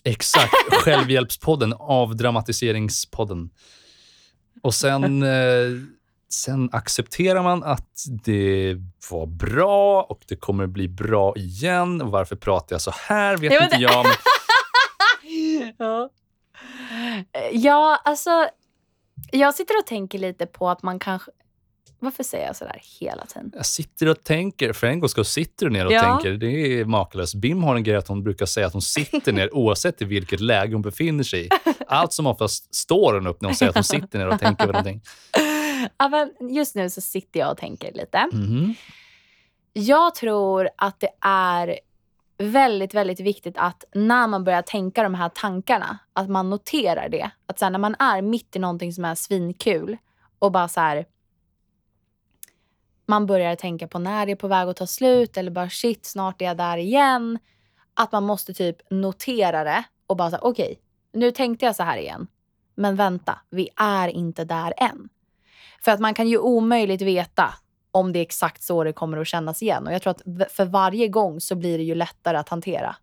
[0.04, 0.52] exakt.
[0.84, 1.74] Självhjälpspodden.
[1.78, 3.50] Avdramatiseringspodden.
[4.62, 5.22] Och sen...
[5.22, 5.68] Eh,
[6.30, 8.76] sen accepterar man att det
[9.10, 12.02] var bra och det kommer bli bra igen.
[12.02, 14.04] Och varför pratar jag så här vet Ja, men inte det- jag.
[14.06, 14.14] Men
[15.78, 16.10] Ja.
[17.52, 18.48] ja, alltså.
[19.32, 21.30] Jag sitter och tänker lite på att man kanske...
[22.00, 23.52] Varför säger jag sådär hela tiden?
[23.54, 26.00] Jag sitter och tänker, för en gång ska sitter du ner och Ja.
[26.02, 26.32] tänker.
[26.32, 27.34] Det är makalöst.
[27.34, 30.40] Bim har en grej att hon brukar säga att hon sitter ner oavsett i vilket
[30.40, 31.48] läge hon befinner sig i.
[31.86, 34.66] Allt som oftast står hon upp när hon säger att hon sitter ner och tänker
[34.66, 35.00] på någonting.
[35.98, 38.28] Ja, men just nu så sitter jag och tänker lite.
[38.32, 38.74] Mhm.
[39.72, 41.78] Jag tror att det är
[42.38, 47.30] väldigt, väldigt viktigt att när man börjar tänka de här tankarna, att man noterar det.
[47.46, 49.96] Att så här, när man är mitt i någonting som är svinkul
[50.38, 51.04] och bara så här.
[53.10, 56.06] Man börjar tänka på när det är på väg att ta slut eller bara shit,
[56.06, 57.38] snart är jag där igen.
[57.94, 60.80] Att man måste typ notera det och bara säga okej,
[61.12, 62.26] nu tänkte jag så här igen.
[62.74, 65.08] Men vänta, vi är inte där än.
[65.84, 67.54] För att man kan ju omöjligt veta
[67.90, 69.86] om det är exakt så det kommer att kännas igen.
[69.86, 72.96] Och jag tror att för varje gång så blir det ju lättare att hantera.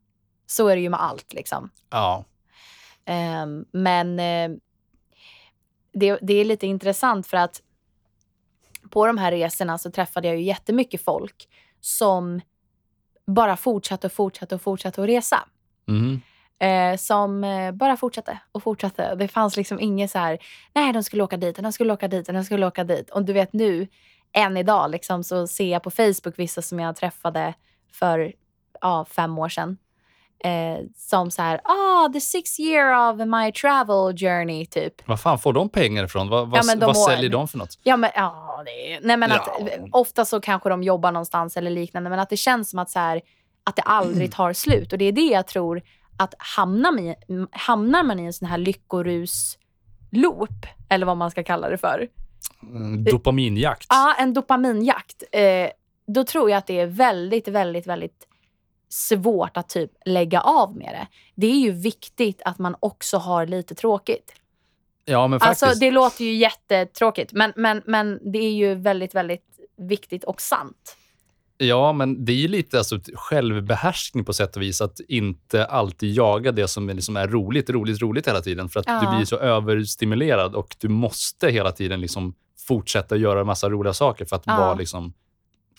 [0.48, 1.70] Så är det ju med allt liksom.
[1.90, 2.26] Ja.
[3.06, 4.58] Ehm, men eh,
[5.94, 7.62] det, det är lite intressant för att
[8.90, 11.48] på de här resorna så träffade jag ju jättemycket folk
[11.82, 12.42] som
[13.28, 15.48] bara fortsatte och fortsatte och fortsatte att resa.
[15.88, 16.22] Mhm.
[16.60, 19.16] Eh, som eh, bara fortsatte och fortsatte.
[19.16, 20.40] Det fanns liksom inget så här,
[20.74, 23.10] nej de skulle åka dit, de skulle åka dit, de skulle åka dit.
[23.10, 23.88] Och du vet nu,
[24.34, 27.54] än idag, liksom, så ser jag på Facebook vissa som jag träffade
[27.92, 28.34] för
[28.82, 29.78] ja, fem år sedan.
[30.44, 35.08] Eh, som så här, ah, the six year of my travel journey, typ.
[35.08, 36.30] Vad fan får de pengar ifrån?
[36.30, 37.80] Vad, vad, Ja, de vad säljer de för något?
[37.84, 39.68] Ja, men, ja, det nej, men att, Ja.
[39.92, 43.00] ofta så kanske de jobbar någonstans eller liknande, men att det känns som att, så
[43.00, 43.22] här,
[43.64, 44.92] att det aldrig tar slut.
[44.92, 45.82] Och det är det jag tror,
[46.18, 47.16] att hamnar man i,
[47.52, 52.08] hamnar man i en sån här lyckorus-loop, eller vad man ska kalla det för,
[52.64, 53.86] Mm, Dopaminjakt.
[53.90, 55.24] Ja, en dopaminjakt.
[55.32, 55.70] Eh,
[56.08, 58.28] då tror jag att det är väldigt, väldigt, väldigt
[58.96, 61.08] svårt att typ lägga av med det.
[61.36, 64.34] Det är ju viktigt att man också har lite tråkigt.
[65.06, 65.64] Ja, men faktiskt.
[65.64, 69.46] Alltså det låter ju jättetråkigt men, men, men det är ju väldigt, väldigt
[69.78, 70.98] viktigt och sant.
[71.58, 74.82] Ja, men det är ju lite alltså, självbehärskning på sätt och vis.
[74.82, 78.70] Att inte alltid jaga det som liksom är roligt, roligt, roligt hela tiden.
[78.70, 79.02] För att Ja.
[79.12, 82.34] du blir så överstimulerad och du måste hela tiden liksom
[82.68, 84.58] fortsätta göra en massa roliga saker för att, Ja.
[84.58, 85.14] vara liksom,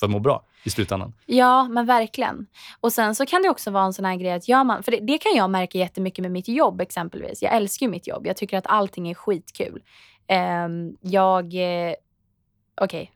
[0.01, 1.13] för att må bra i slutändan.
[1.27, 2.47] Ja, men verkligen.
[2.81, 4.93] Och sen så kan det också vara en sån här grej att gör man, för
[4.93, 7.43] det, det kan jag märka jättemycket med mitt jobb exempelvis.
[7.43, 8.27] Jag älskar ju mitt jobb.
[8.27, 9.83] Jag tycker att allting är skitkul.
[10.67, 11.95] Um, jag, eh,
[12.81, 13.13] okej,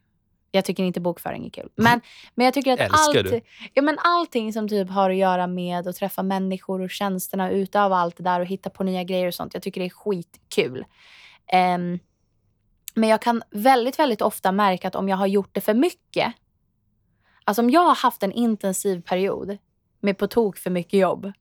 [0.50, 1.68] jag tycker inte bokföring är kul.
[1.76, 2.00] Men,
[2.34, 3.40] men jag tycker att allt, du?
[3.74, 7.52] ja, men allting som typ har att göra med att träffa människor och tjänsterna och
[7.52, 9.54] utöva allt det där och hitta på nya grejer och sånt.
[9.54, 10.84] Jag tycker det är skitkul.
[11.52, 11.98] Ehm,
[12.94, 16.34] men jag kan väldigt, väldigt ofta märka att om jag har gjort det för mycket
[17.50, 19.56] Alltså om jag har haft en intensiv period
[20.00, 21.32] med på tok för mycket jobb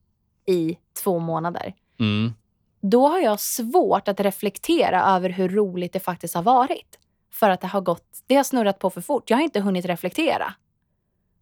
[0.45, 1.73] i två månader.
[1.99, 2.33] Mm.
[2.81, 6.99] Då har jag svårt att reflektera över hur roligt det faktiskt har varit.
[7.31, 9.29] För att det har gått, det har snurrat på för fort.
[9.29, 10.53] Jag har inte hunnit reflektera.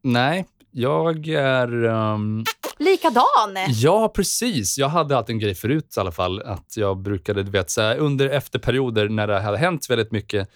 [0.01, 1.85] Nej, jag är...
[1.85, 2.43] ehm,
[2.77, 3.57] Likadan!
[3.67, 4.77] Ja, precis.
[4.77, 6.41] Jag hade alltid en grej förut i alla fall.
[6.41, 10.49] Att jag brukade, du vet, så här, under efterperioder när det hade hänt väldigt mycket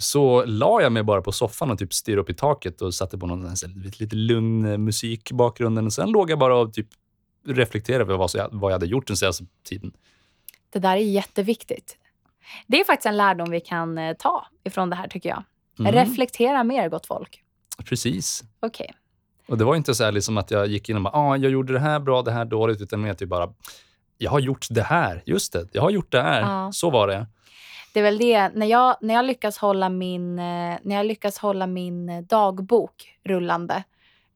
[0.00, 3.18] så la jag mig bara på soffan och typ stirrade upp i taket och satte
[3.18, 3.54] på någon
[3.98, 5.86] lite, lugn eh, musik i bakgrunden.
[5.86, 6.88] Och sen låg jag bara och typ
[7.46, 9.92] reflekterade över vad, jag, vad jag hade gjort den senaste tiden.
[10.72, 11.96] Det där är jätteviktigt.
[12.66, 15.44] Det är faktiskt en lärdom vi kan eh, ta ifrån det här tycker jag.
[15.78, 17.42] Mm, Reflektera mer gott folk.
[17.84, 18.44] precis.
[18.60, 18.94] Okej.
[19.48, 21.52] Och det var inte så här liksom att jag gick in och bara, ah, jag
[21.52, 23.54] gjorde det här bra, det här dåligt, utan mer typ bara,
[24.18, 25.22] jag har gjort det här.
[25.26, 26.40] Just det, jag har gjort det här.
[26.40, 26.72] Ja.
[26.72, 27.26] Så var det.
[27.92, 31.38] Det är väl det, när jag, när jag, lyckas, hålla min, eh, när jag lyckas
[31.38, 33.84] hålla min eh, dagbok rullande,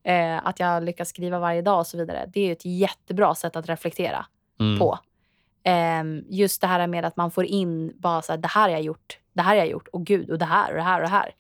[0.05, 2.31] eh, att jag lyckas skriva varje dag och så vidare.
[2.35, 4.27] Det är ett jättebra sätt att reflektera
[4.61, 4.79] Mm.
[4.79, 4.99] på.
[5.65, 8.69] Ehm, just det här med att man får in bara så här, det här har
[8.69, 10.97] jag gjort, det här har jag gjort, och gud, och det här och det här
[10.97, 11.31] och det här.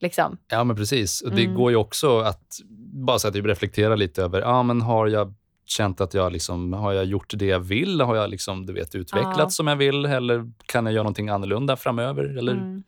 [0.00, 0.36] Liksom.
[0.48, 1.20] Ja, men precis.
[1.20, 1.54] Och det Mm.
[1.56, 2.58] går ju också att
[2.94, 5.34] bara så att typ reflektera lite över, ja men har jag
[5.66, 8.00] känt att jag liksom, har jag gjort det jag vill?
[8.00, 9.48] Har jag liksom, du vet, utvecklats Ja.
[9.50, 10.04] som jag vill?
[10.04, 12.38] Eller kan jag göra någonting annorlunda framöver?
[12.38, 12.82] Eller Mm.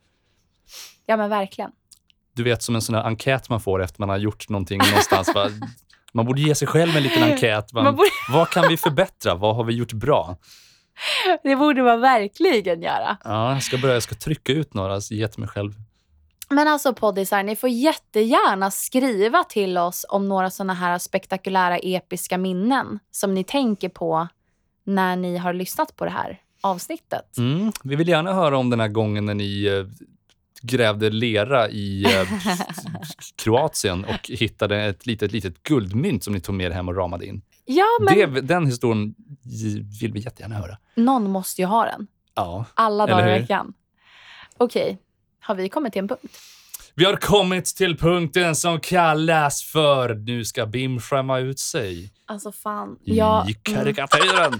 [1.05, 1.71] Ja, men verkligen.
[2.33, 5.31] du vet, som en sån här enkät man får efter man har gjort någonting någonstans.
[5.35, 5.47] va?
[6.13, 7.73] Man borde ge sig själv en liten enkät.
[7.73, 7.83] va?
[7.83, 9.35] Man borde, Vad kan vi förbättra?
[9.35, 10.37] Vad har vi gjort bra?
[11.43, 13.17] det borde man verkligen göra.
[13.23, 15.73] Ja, jag ska börja, jag ska trycka ut några, ge till mig själv.
[16.49, 22.37] Men alltså poddisar, ni får jättegärna skriva till oss om några såna här spektakulära episka
[22.37, 24.27] minnen som ni tänker på
[24.83, 27.37] när ni har lyssnat på det här avsnittet.
[27.37, 27.71] Mm.
[27.83, 29.85] Vi vill gärna höra om den här gången när ni eh,
[30.61, 32.27] grävde lera i eh,
[33.35, 37.25] Kroatien och hittade ett litet, litet guldmynt som ni tog med er hem och ramade
[37.25, 37.41] in.
[37.65, 39.15] Ja, men Det, den historien
[40.01, 40.77] vill vi jättegärna höra.
[40.95, 42.07] någon måste ju ha den.
[42.35, 42.65] Ja.
[42.73, 43.73] Alla dagar i veckan.
[44.57, 44.97] Okej,
[45.47, 46.37] har vi kommit till en punkt?
[46.95, 52.51] Vi har kommit till punkten som kallas för Nu ska Bim skämma ut sig Alltså
[52.51, 52.97] fan.
[53.03, 54.59] i Jag, mm, karikatyren.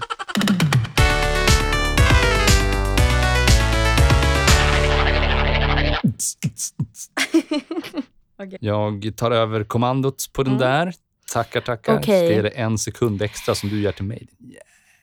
[8.38, 8.58] Okej.
[8.60, 10.60] Jag tar över kommandot på den Mm.
[10.68, 10.92] där.
[11.32, 11.96] Tackar, tackar.
[11.98, 12.26] Okej.
[12.26, 14.28] Ska ge dig en sekund extra som du ger till mig.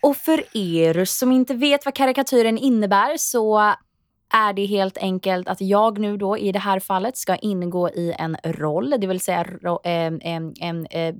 [0.01, 3.73] Och för er som inte vet vad karikatyren innebär så
[4.33, 8.13] är det helt enkelt att jag nu då i det här fallet ska ingå i
[8.19, 8.95] en roll.
[8.99, 10.19] Det vill säga ro, em,
[10.61, 11.15] eh, eh,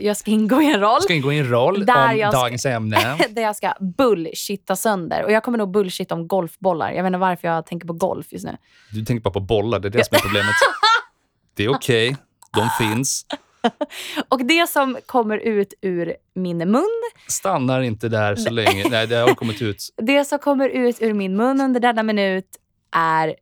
[0.00, 2.40] jag ska ingå i en roll ska ingå i en roll Där om jag ska-
[2.40, 3.16] dagens ämne.
[3.30, 5.24] där jag ska bullshitta sönder.
[5.24, 6.90] Och jag kommer nog bullshitta om golfbollar.
[6.92, 8.56] Jag vet inte varför jag tänker på golf just nu.
[8.92, 10.54] Du tänker bara på bollar, det är det som är problemet.
[11.56, 12.16] Det är okej,
[12.54, 13.26] de finns.
[14.28, 18.88] Och det som kommer ut ur min mun, Stannar inte där så länge.
[18.90, 19.88] Nej, det har kommit ut.
[20.02, 22.46] det som kommer ut ur min mun under denna minut
[22.90, 23.36] är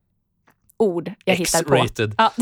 [0.76, 1.74] ord jag hittar på.
[1.74, 2.14] X-rated.
[2.18, 2.32] Ja.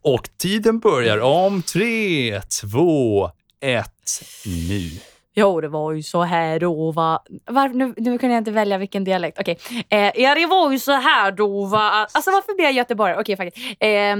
[0.00, 3.30] Och tiden börjar om tre, två,
[3.60, 4.90] ett, nu.
[5.38, 7.22] Jo, det var ju så här då va.
[7.46, 9.40] Var, nu, nu kunde jag inte välja vilken dialekt.
[9.40, 9.58] Okej.
[9.88, 12.06] Eh, ja, det var ju så här då va.
[12.12, 13.20] Alltså varför blir jag göteborgare?
[13.20, 13.76] Okej, faktiskt.
[13.80, 14.16] Eh,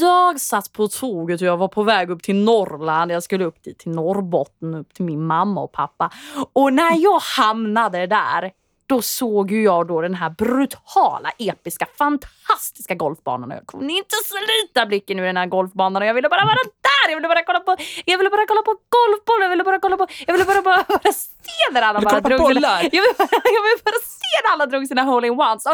[0.00, 3.12] jag satt på tåget och jag var på väg upp till Norrland.
[3.12, 6.10] Jag skulle upp dit till Norrbotten, upp till min mamma och pappa.
[6.52, 8.50] Och när jag hamnade där,
[8.92, 13.50] då såg ju jag då den här brutala, episka, fantastiska golfbanan.
[13.50, 16.62] Och jag kunde inte slita blicken ur den här golfbanan och jag ville bara vara
[16.88, 17.10] där.
[17.10, 19.40] Jag ville bara kolla på, jag ville bara kolla på golfboll.
[19.42, 22.38] Jag ville bara kolla på, jag ville bara, bara, bara se när alla bara drog
[22.54, 25.66] sina, jag ville, bara, jag ville bara se när alla drog sina hole-in-ones.
[25.66, 25.72] Och,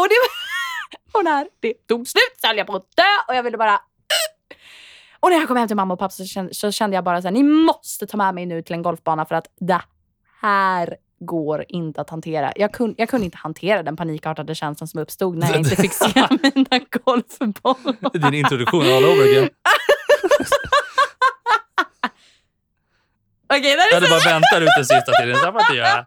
[0.00, 0.16] och, det,
[1.12, 3.80] och när det tog slut så höll jag på att dö och jag ville bara
[5.20, 7.22] och när jag kom hem till mamma och pappa så kände, så kände jag bara
[7.22, 9.80] så här, ni måste ta med mig nu till en golfbana för att det
[10.40, 12.52] här går inte att hantera.
[12.56, 15.92] Jag, kun, jag kunde inte hantera den panikartade känslan som uppstod när jag inte fick
[15.92, 16.12] se
[16.54, 18.18] mina golfbollar.
[18.18, 19.48] Din introduktion all over again.
[23.52, 25.36] Okej, det Jag hade bara väntat ut den sista tiden.
[25.36, 26.06] Så inte göra.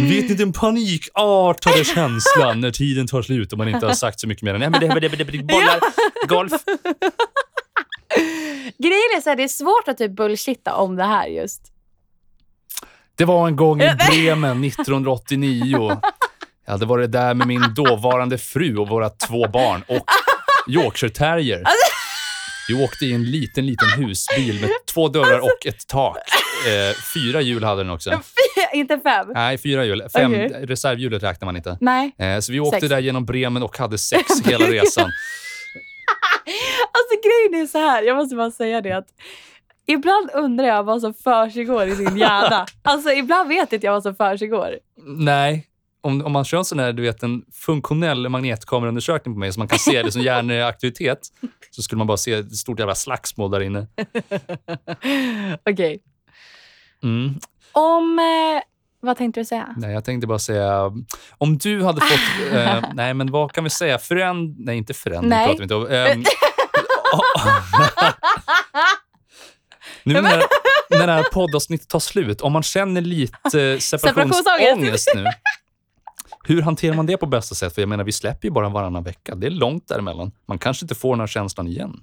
[0.00, 4.28] Vet ni den panikartade känslan när tiden tar slut och man inte har sagt så
[4.28, 5.80] mycket mer än Nej, men det, det, det, det, bollar,
[6.28, 6.52] golf.
[8.78, 11.62] Grejen är så här, det är svårt att typ bullshitta om det här just.
[13.18, 16.00] Det var en gång i Bremen 1989.
[16.66, 20.04] Jag hade varit där med min dåvarande fru och våra två barn och
[20.68, 21.62] Yorkshire terrier.
[22.68, 26.16] Vi åkte i en liten, liten husbil med två dörrar och ett tak.
[26.66, 28.22] Eh, fyra hjul hade den också.
[28.72, 29.26] inte fem.
[29.34, 30.08] Nej, fyra hjul.
[30.12, 30.66] Fem, Okej.
[30.66, 31.78] Reservhjulet räknar man inte.
[31.80, 32.12] Nej.
[32.18, 32.90] Eh, så vi åkte Sex.
[32.90, 35.10] där genom Bremen och hade sex hela resan.
[36.92, 39.06] Alltså grejen är så här, jag måste bara säga det att
[39.88, 42.66] ibland undrar jag vad som försiggår i din hjärna.
[42.82, 44.78] Alltså ibland vet inte jag vad som försiggår.
[45.06, 45.66] Nej,
[46.00, 49.60] om, om man kör en sån här, du vet, en funktionell magnetkameraundersökning på mig så
[49.60, 51.18] man kan se det som hjärneaktivitet
[51.70, 53.86] så skulle man bara se ett stort jävla slagsmål där inne.
[55.70, 56.02] Okej.
[57.02, 57.34] Mm.
[57.72, 58.18] Om...
[58.18, 58.62] Eh,
[59.00, 59.74] vad tänkte du säga?
[59.76, 60.92] Nej, jag tänkte bara säga,
[61.38, 64.56] om du hade fått, eh, nej men vad kan vi säga, föränd...
[64.58, 65.46] Nej, inte förändring Nej.
[65.46, 65.86] pratar vi inte om.
[65.86, 66.24] Ehm,
[70.08, 70.42] nu när,
[70.90, 75.26] när det här poddavsnittet tar slut, om man känner lite separationsångest nu,
[76.44, 77.74] hur hanterar man det på bästa sätt?
[77.74, 79.34] För jag menar, vi släpper ju bara varannan vecka.
[79.34, 80.32] Det är långt däremellan.
[80.46, 82.00] Man kanske inte får den här känslan igen.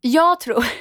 [0.00, 0.64] Jag tror...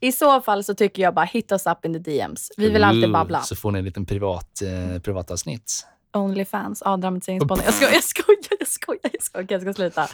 [0.00, 2.52] I så fall så tycker jag bara hit us up in the DMs.
[2.56, 3.42] Vi vill alltid babbla.
[3.42, 5.86] Så får ni en liten privat, eh, privatavsnitt.
[6.12, 7.64] Onlyfans, ja, dramatiseringspodden.
[7.64, 9.46] Jag skojar, jag skojar, jag skojar, jag skojar.
[9.48, 10.08] Jag ska sluta.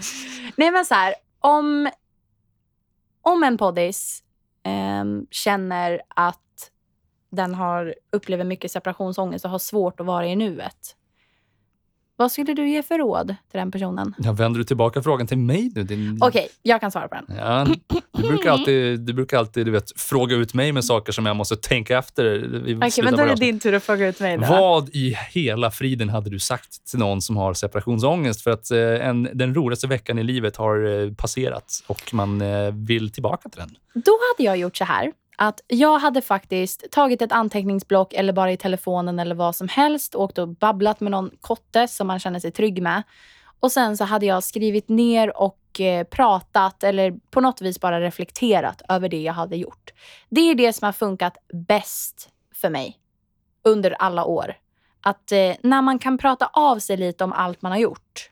[0.56, 1.90] Nej men så här, om,
[3.24, 4.22] om en poddis
[4.62, 6.70] ehm, känner att
[7.30, 10.96] den har, upplever mycket separationsångest och har svårt att vara i nuet.
[12.16, 14.14] Vad skulle du ge för råd till den personen?
[14.18, 15.82] Ja, vänder du tillbaka frågan till mig nu?
[15.82, 16.18] Din...
[16.20, 17.36] Okej, jag kan svara på den.
[17.38, 17.66] Ja,
[18.12, 21.36] du brukar alltid, du brukar alltid du vet, fråga ut mig med saker som jag
[21.36, 22.44] måste tänka efter.
[22.76, 24.38] Okej, slutet men då är det din tur att fråga ut mig.
[24.38, 24.46] Då.
[24.46, 28.42] Vad i hela friden hade du sagt till någon som har separationsångest?
[28.42, 32.72] För att eh, en, den roligaste veckan i livet har eh, passerat och man eh,
[32.72, 33.76] vill tillbaka till den.
[33.94, 35.12] Då hade jag gjort så här.
[35.36, 40.14] Att jag hade faktiskt tagit ett anteckningsblock eller bara i telefonen eller vad som helst.
[40.14, 43.02] Åkt och babblat med någon kotte som man känner sig trygg med.
[43.60, 48.00] Och sen så hade jag skrivit ner och eh, pratat eller på något vis bara
[48.00, 49.92] reflekterat över det jag hade gjort.
[50.28, 52.98] Det är det som har funkat bäst för mig
[53.64, 54.54] under alla år.
[55.00, 58.30] Att eh, när man kan prata av sig lite om allt man har gjort.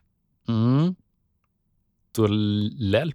[0.49, 0.95] Mm.
[2.15, 2.29] Då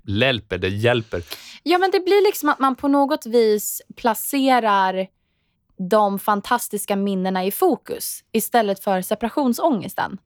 [0.03, 1.23] hjälper det, hjälper.
[1.63, 5.07] Ja, men det blir liksom att man på något vis placerar
[5.89, 10.17] de fantastiska minnena i fokus istället för separationsångesten.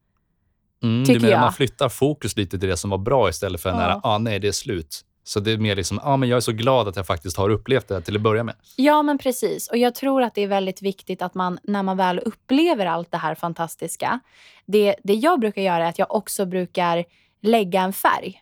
[0.84, 1.41] Mm, Tycker du menar jag.
[1.41, 3.76] man flyttar fokus lite till det som var bra istället för Ja.
[3.76, 5.05] här, ah, nej, det är slut.
[5.24, 7.49] Så det är mer liksom, ah, men jag är så glad att jag faktiskt har
[7.49, 8.55] upplevt det här till att börja med.
[8.76, 9.67] Ja, men precis.
[9.69, 13.11] Och jag tror att det är väldigt viktigt att man, när man väl upplever allt
[13.11, 14.19] det här fantastiska,
[14.65, 17.05] det, det jag brukar göra är att jag också brukar
[17.41, 18.41] lägga en färg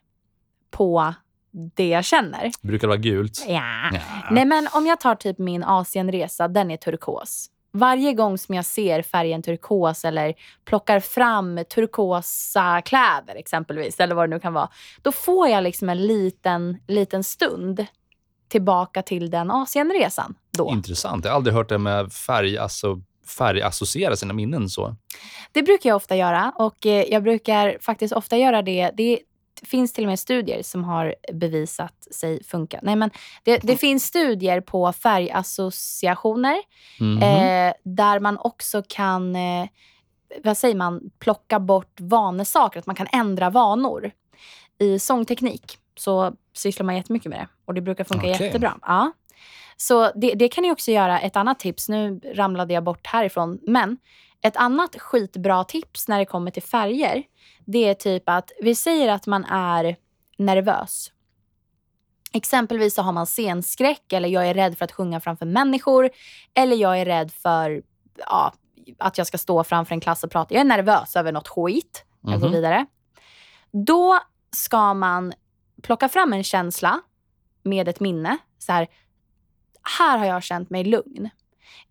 [0.72, 1.13] på
[1.51, 2.51] det jag känner.
[2.61, 3.45] Brukar det vara gult?
[3.47, 3.89] Ja.
[3.93, 3.99] Ja.
[4.32, 7.49] Nej, men om jag tar typ min Asienresa, den är turkos.
[7.72, 10.34] Varje gång som jag ser färgen turkos eller
[10.65, 14.70] plockar fram turkosa kläder exempelvis, eller vad det nu kan vara,
[15.01, 17.86] då får jag liksom en liten, liten stund
[18.47, 20.36] tillbaka till den Asienresan.
[20.57, 20.72] Då.
[20.72, 21.26] Intressant.
[21.26, 23.01] Jag har aldrig hört det med färg, alltså,
[23.38, 24.95] färg associera sina minnen så.
[25.51, 28.91] Det brukar jag ofta göra och eh, jag brukar faktiskt ofta göra det.
[28.93, 29.20] Det
[29.66, 32.80] finns till och med studier som har bevisat sig funka.
[32.84, 33.10] Nej, men
[33.43, 36.57] det, det finns studier på färgassociationer
[36.99, 37.18] Mhm.
[37.24, 39.68] eh, där man också kan eh,
[40.43, 44.12] vad säger man, plocka bort vanesaker, att man kan ändra vanor.
[44.80, 48.45] I sångteknik så sysslar man jättemycket med det och det brukar funka Okej.
[48.45, 48.78] jättebra.
[48.82, 49.12] Ja.
[49.78, 51.20] Så det, det kan ni också göra.
[51.20, 53.97] Ett annat tips, nu ramlade jag bort härifrån, men
[54.42, 57.24] ett annat skitbra tips när det kommer till färger,
[57.66, 59.96] det är typ att vi säger att man är
[60.38, 61.12] nervös.
[62.34, 66.10] Exempelvis så har man scenskräck eller jag är rädd för att sjunga framför människor.
[66.54, 67.82] Eller jag är rädd för
[68.18, 68.54] ja,
[68.98, 70.54] att jag ska stå framför en klass och prata.
[70.54, 72.06] Jag är nervös över något skit.
[72.22, 72.56] Jag går Mhm.
[72.56, 72.86] vidare.
[73.72, 74.20] Då
[74.56, 75.34] ska man
[75.84, 77.02] plocka fram en känsla
[77.64, 78.38] med ett minne.
[78.58, 78.88] Så här,
[80.00, 81.30] här har jag känt mig lugn.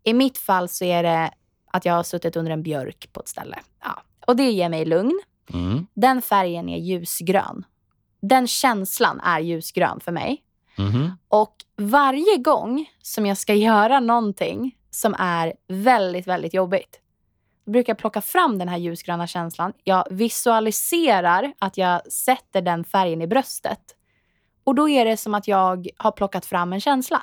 [0.04, 1.30] I mitt fall så är det
[1.70, 3.58] att jag har suttit under en björk på ett ställe.
[3.82, 4.02] Ja.
[4.26, 5.20] Och det ger mig lugn.
[5.52, 5.86] Mm.
[5.94, 7.64] Den färgen är ljusgrön.
[8.20, 10.42] Den känslan är ljusgrön för mig.
[10.78, 11.12] Mhm.
[11.28, 17.00] Och varje gång som jag ska göra någonting som är väldigt, väldigt jobbigt,
[17.64, 19.72] då brukar jag plocka fram den här ljusgröna känslan.
[19.84, 23.80] Jag visualiserar att jag sätter den färgen i bröstet.
[24.64, 27.22] Och då är det som att jag har plockat fram en känsla.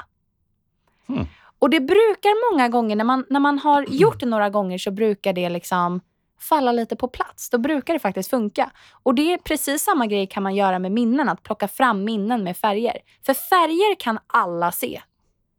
[1.07, 1.25] Hmm.
[1.65, 4.91] Och det brukar många gånger, när man, när man har gjort det några gånger, så
[4.91, 6.01] brukar det liksom
[6.39, 7.49] falla lite på plats.
[7.49, 8.69] Då brukar det faktiskt funka.
[9.03, 12.43] Och det är precis samma grej kan man göra med minnen, att plocka fram minnen
[12.43, 12.97] med färger.
[13.25, 15.01] För färger kan alla se.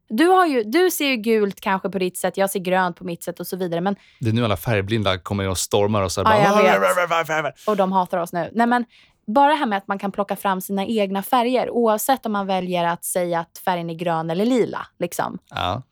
[0.09, 3.05] Du, har ju, du ser ju gult kanske på ditt sätt, jag ser grönt på
[3.05, 3.81] mitt sätt och så vidare.
[3.81, 7.93] Men, Det är nu alla färgblinda kommer in och stormar och här Ja, och de
[7.93, 8.51] hatar oss nu.
[8.53, 8.85] Nej, men
[9.27, 12.47] bara det här med att man kan plocka fram sina egna färger, oavsett om man
[12.47, 14.87] väljer att säga att färgen är grön eller lila.
[14.99, 15.39] Liksom.
[15.51, 15.83] Ja.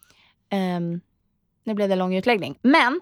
[0.55, 1.00] Um,
[1.64, 2.59] nu blev det lång utläggning.
[2.62, 3.00] Men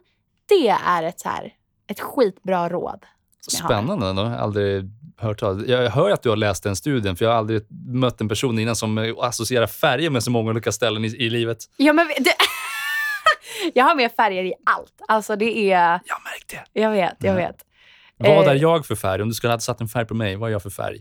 [0.48, 1.52] det är ett, så här,
[1.86, 3.04] ett skitbra råd.
[3.48, 4.06] Spännande.
[4.06, 7.38] Jag har aldrig hört Jag hör att du har läst den studien, för jag har
[7.38, 11.30] aldrig mött en person innan som associerar färger med så många olika ställen i, i
[11.30, 11.58] livet.
[11.76, 12.34] Ja, men det,
[13.74, 14.92] jag har med färger i allt.
[15.08, 16.00] Alltså det är...
[16.04, 16.80] Jag märkte det.
[16.80, 17.36] Jag vet, jag Ja.
[17.46, 17.56] vet.
[18.16, 18.50] Vad Eh.
[18.50, 19.22] är jag för färg?
[19.22, 21.00] Om du skulle ha satt en färg på mig, vad är jag för färg?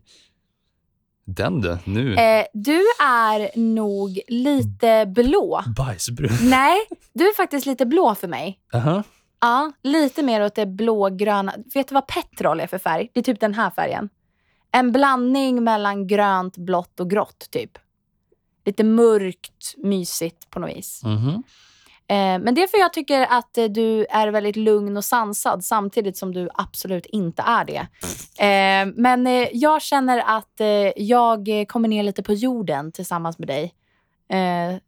[1.25, 2.15] Den du, nu.
[2.15, 5.63] Eh, du är nog lite blå.
[5.77, 6.29] Bajsbrun.
[6.49, 6.79] Nej,
[7.13, 8.59] du är faktiskt lite blå för mig.
[8.73, 9.03] Aha.
[9.41, 11.53] Ja, lite mer åt det blågröna.
[11.73, 13.09] Vet du vad petrol är för färg?
[13.13, 14.09] Det är typ den här färgen.
[14.71, 17.71] En blandning mellan grönt, blått och grått typ.
[18.65, 21.01] Lite mörkt, mysigt på något vis.
[21.03, 21.29] Mhm.
[21.29, 21.39] Eh,
[22.15, 26.17] men det är för jag tycker att eh, du är väldigt lugn och sansad samtidigt
[26.17, 27.87] som du absolut inte är det.
[28.45, 30.67] Eh, men eh, jag känner att eh,
[31.03, 33.73] jag eh, kommer ner lite på jorden tillsammans med dig.
[34.33, 34.37] Eh,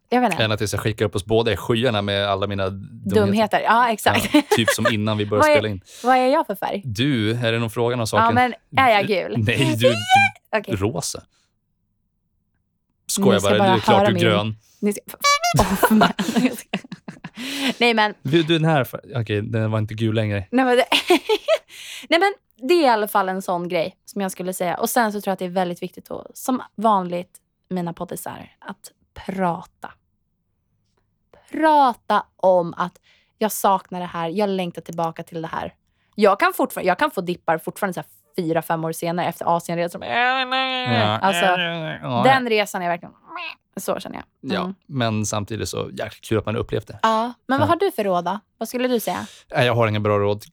[0.09, 0.43] jag vet inte.
[0.43, 3.21] Ända tills jag skickar upp oss båda i skyarna med alla mina dumheter.
[3.25, 3.59] Dumheter.
[3.61, 4.29] Ja, exakt.
[4.33, 5.81] Ja, typ som innan vi började är- spela in.
[6.03, 6.81] Vad är jag för färg?
[6.85, 8.25] Du, är det någon fråga om saken?
[8.25, 8.53] Ja, men
[8.85, 9.35] är jag gul?
[9.37, 9.93] Nej, du,
[10.57, 10.75] Okej.
[10.75, 11.19] rosa.
[11.19, 11.25] Ni
[13.07, 14.55] Skojar bara, bara du är klart du är min- grön.
[14.81, 15.01] Ni ska...
[15.89, 16.09] Men.
[17.79, 20.47] Nej, men Du, du, den här, okej, den var inte gul längre.
[20.51, 20.85] Nej men, det,
[22.09, 22.33] nej men
[22.67, 24.77] det är i alla fall en sån grej som jag skulle säga.
[24.77, 27.37] Och sen så tror jag att det är väldigt viktigt att, som vanligt,
[27.69, 28.91] mina poddisar, att
[29.25, 29.91] prata.
[31.51, 32.99] Prata om att
[33.37, 35.73] jag saknar det här, jag längtar tillbaka till det här.
[36.15, 39.57] Jag kan, fortfarande, jag kan få dippar fortfarande så här fyra, fem år senare efter
[39.57, 40.03] Asienresan.
[41.21, 41.45] Alltså,
[42.01, 43.13] ja, den resan är verkligen...
[43.77, 44.51] Så känner jag.
[44.51, 44.55] Mm.
[44.55, 46.99] ja, men samtidigt så jäkla kul att man upplevt det.
[47.01, 48.39] Ja, men vad har du för råd då?
[48.57, 49.25] Vad skulle du säga?
[49.55, 50.43] Nej, jag har inga bra råd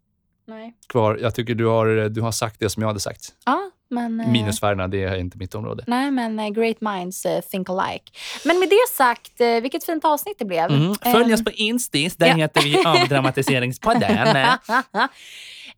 [0.46, 0.74] Nej.
[0.88, 1.18] kvar.
[1.22, 3.32] Jag tycker du har, du har sagt det som jag hade sagt.
[3.44, 4.20] Ja, men...
[4.20, 5.84] eh, Minusfärgerna, det är inte mitt område.
[5.86, 8.12] Nej, men eh, great minds eh, think alike.
[8.44, 10.70] Men med det sagt, eh, vilket fint avsnitt det blev.
[10.70, 10.94] Mm.
[10.94, 12.34] Följ Ehm, oss på Instis, där ja.
[12.34, 14.18] heter vi Avdramatiseringspodden.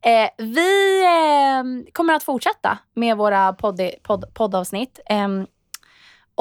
[0.00, 5.00] eh, vi eh, kommer att fortsätta med våra podd, podd, poddavsnitt.
[5.06, 5.46] Ehm,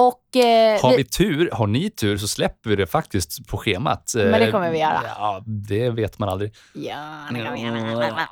[0.08, 3.58] och, eh, Har vi- vi tur, har ni tur, så släpper vi det faktiskt på
[3.58, 4.12] schemat.
[4.16, 5.02] Men det Eh, kommer vi göra.
[5.18, 6.54] Ja, det vet man aldrig.
[6.74, 8.28] Ja, det kan vi göra.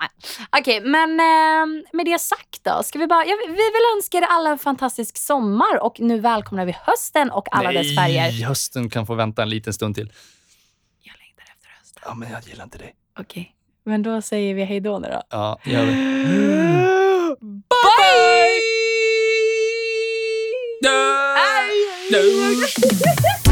[0.59, 2.83] Okej, men eh, med det sagt då.
[2.83, 6.65] Ska vi, bara, ja, vi vill önska er alla en fantastisk sommar och nu välkomnar
[6.65, 8.21] vi hösten och alla dess färger.
[8.21, 10.11] Nej, hösten kan få vänta en liten stund till.
[11.01, 12.01] Jag längtar efter hösten.
[12.05, 12.93] Ja, men jag gillar inte dig.
[13.19, 13.55] Okej,
[13.85, 15.21] men då säger vi hej då nu då.
[15.29, 15.91] Ja, gör vi.
[17.41, 17.69] Bye!
[17.69, 18.78] Dö!
[22.11, 23.48] Dö!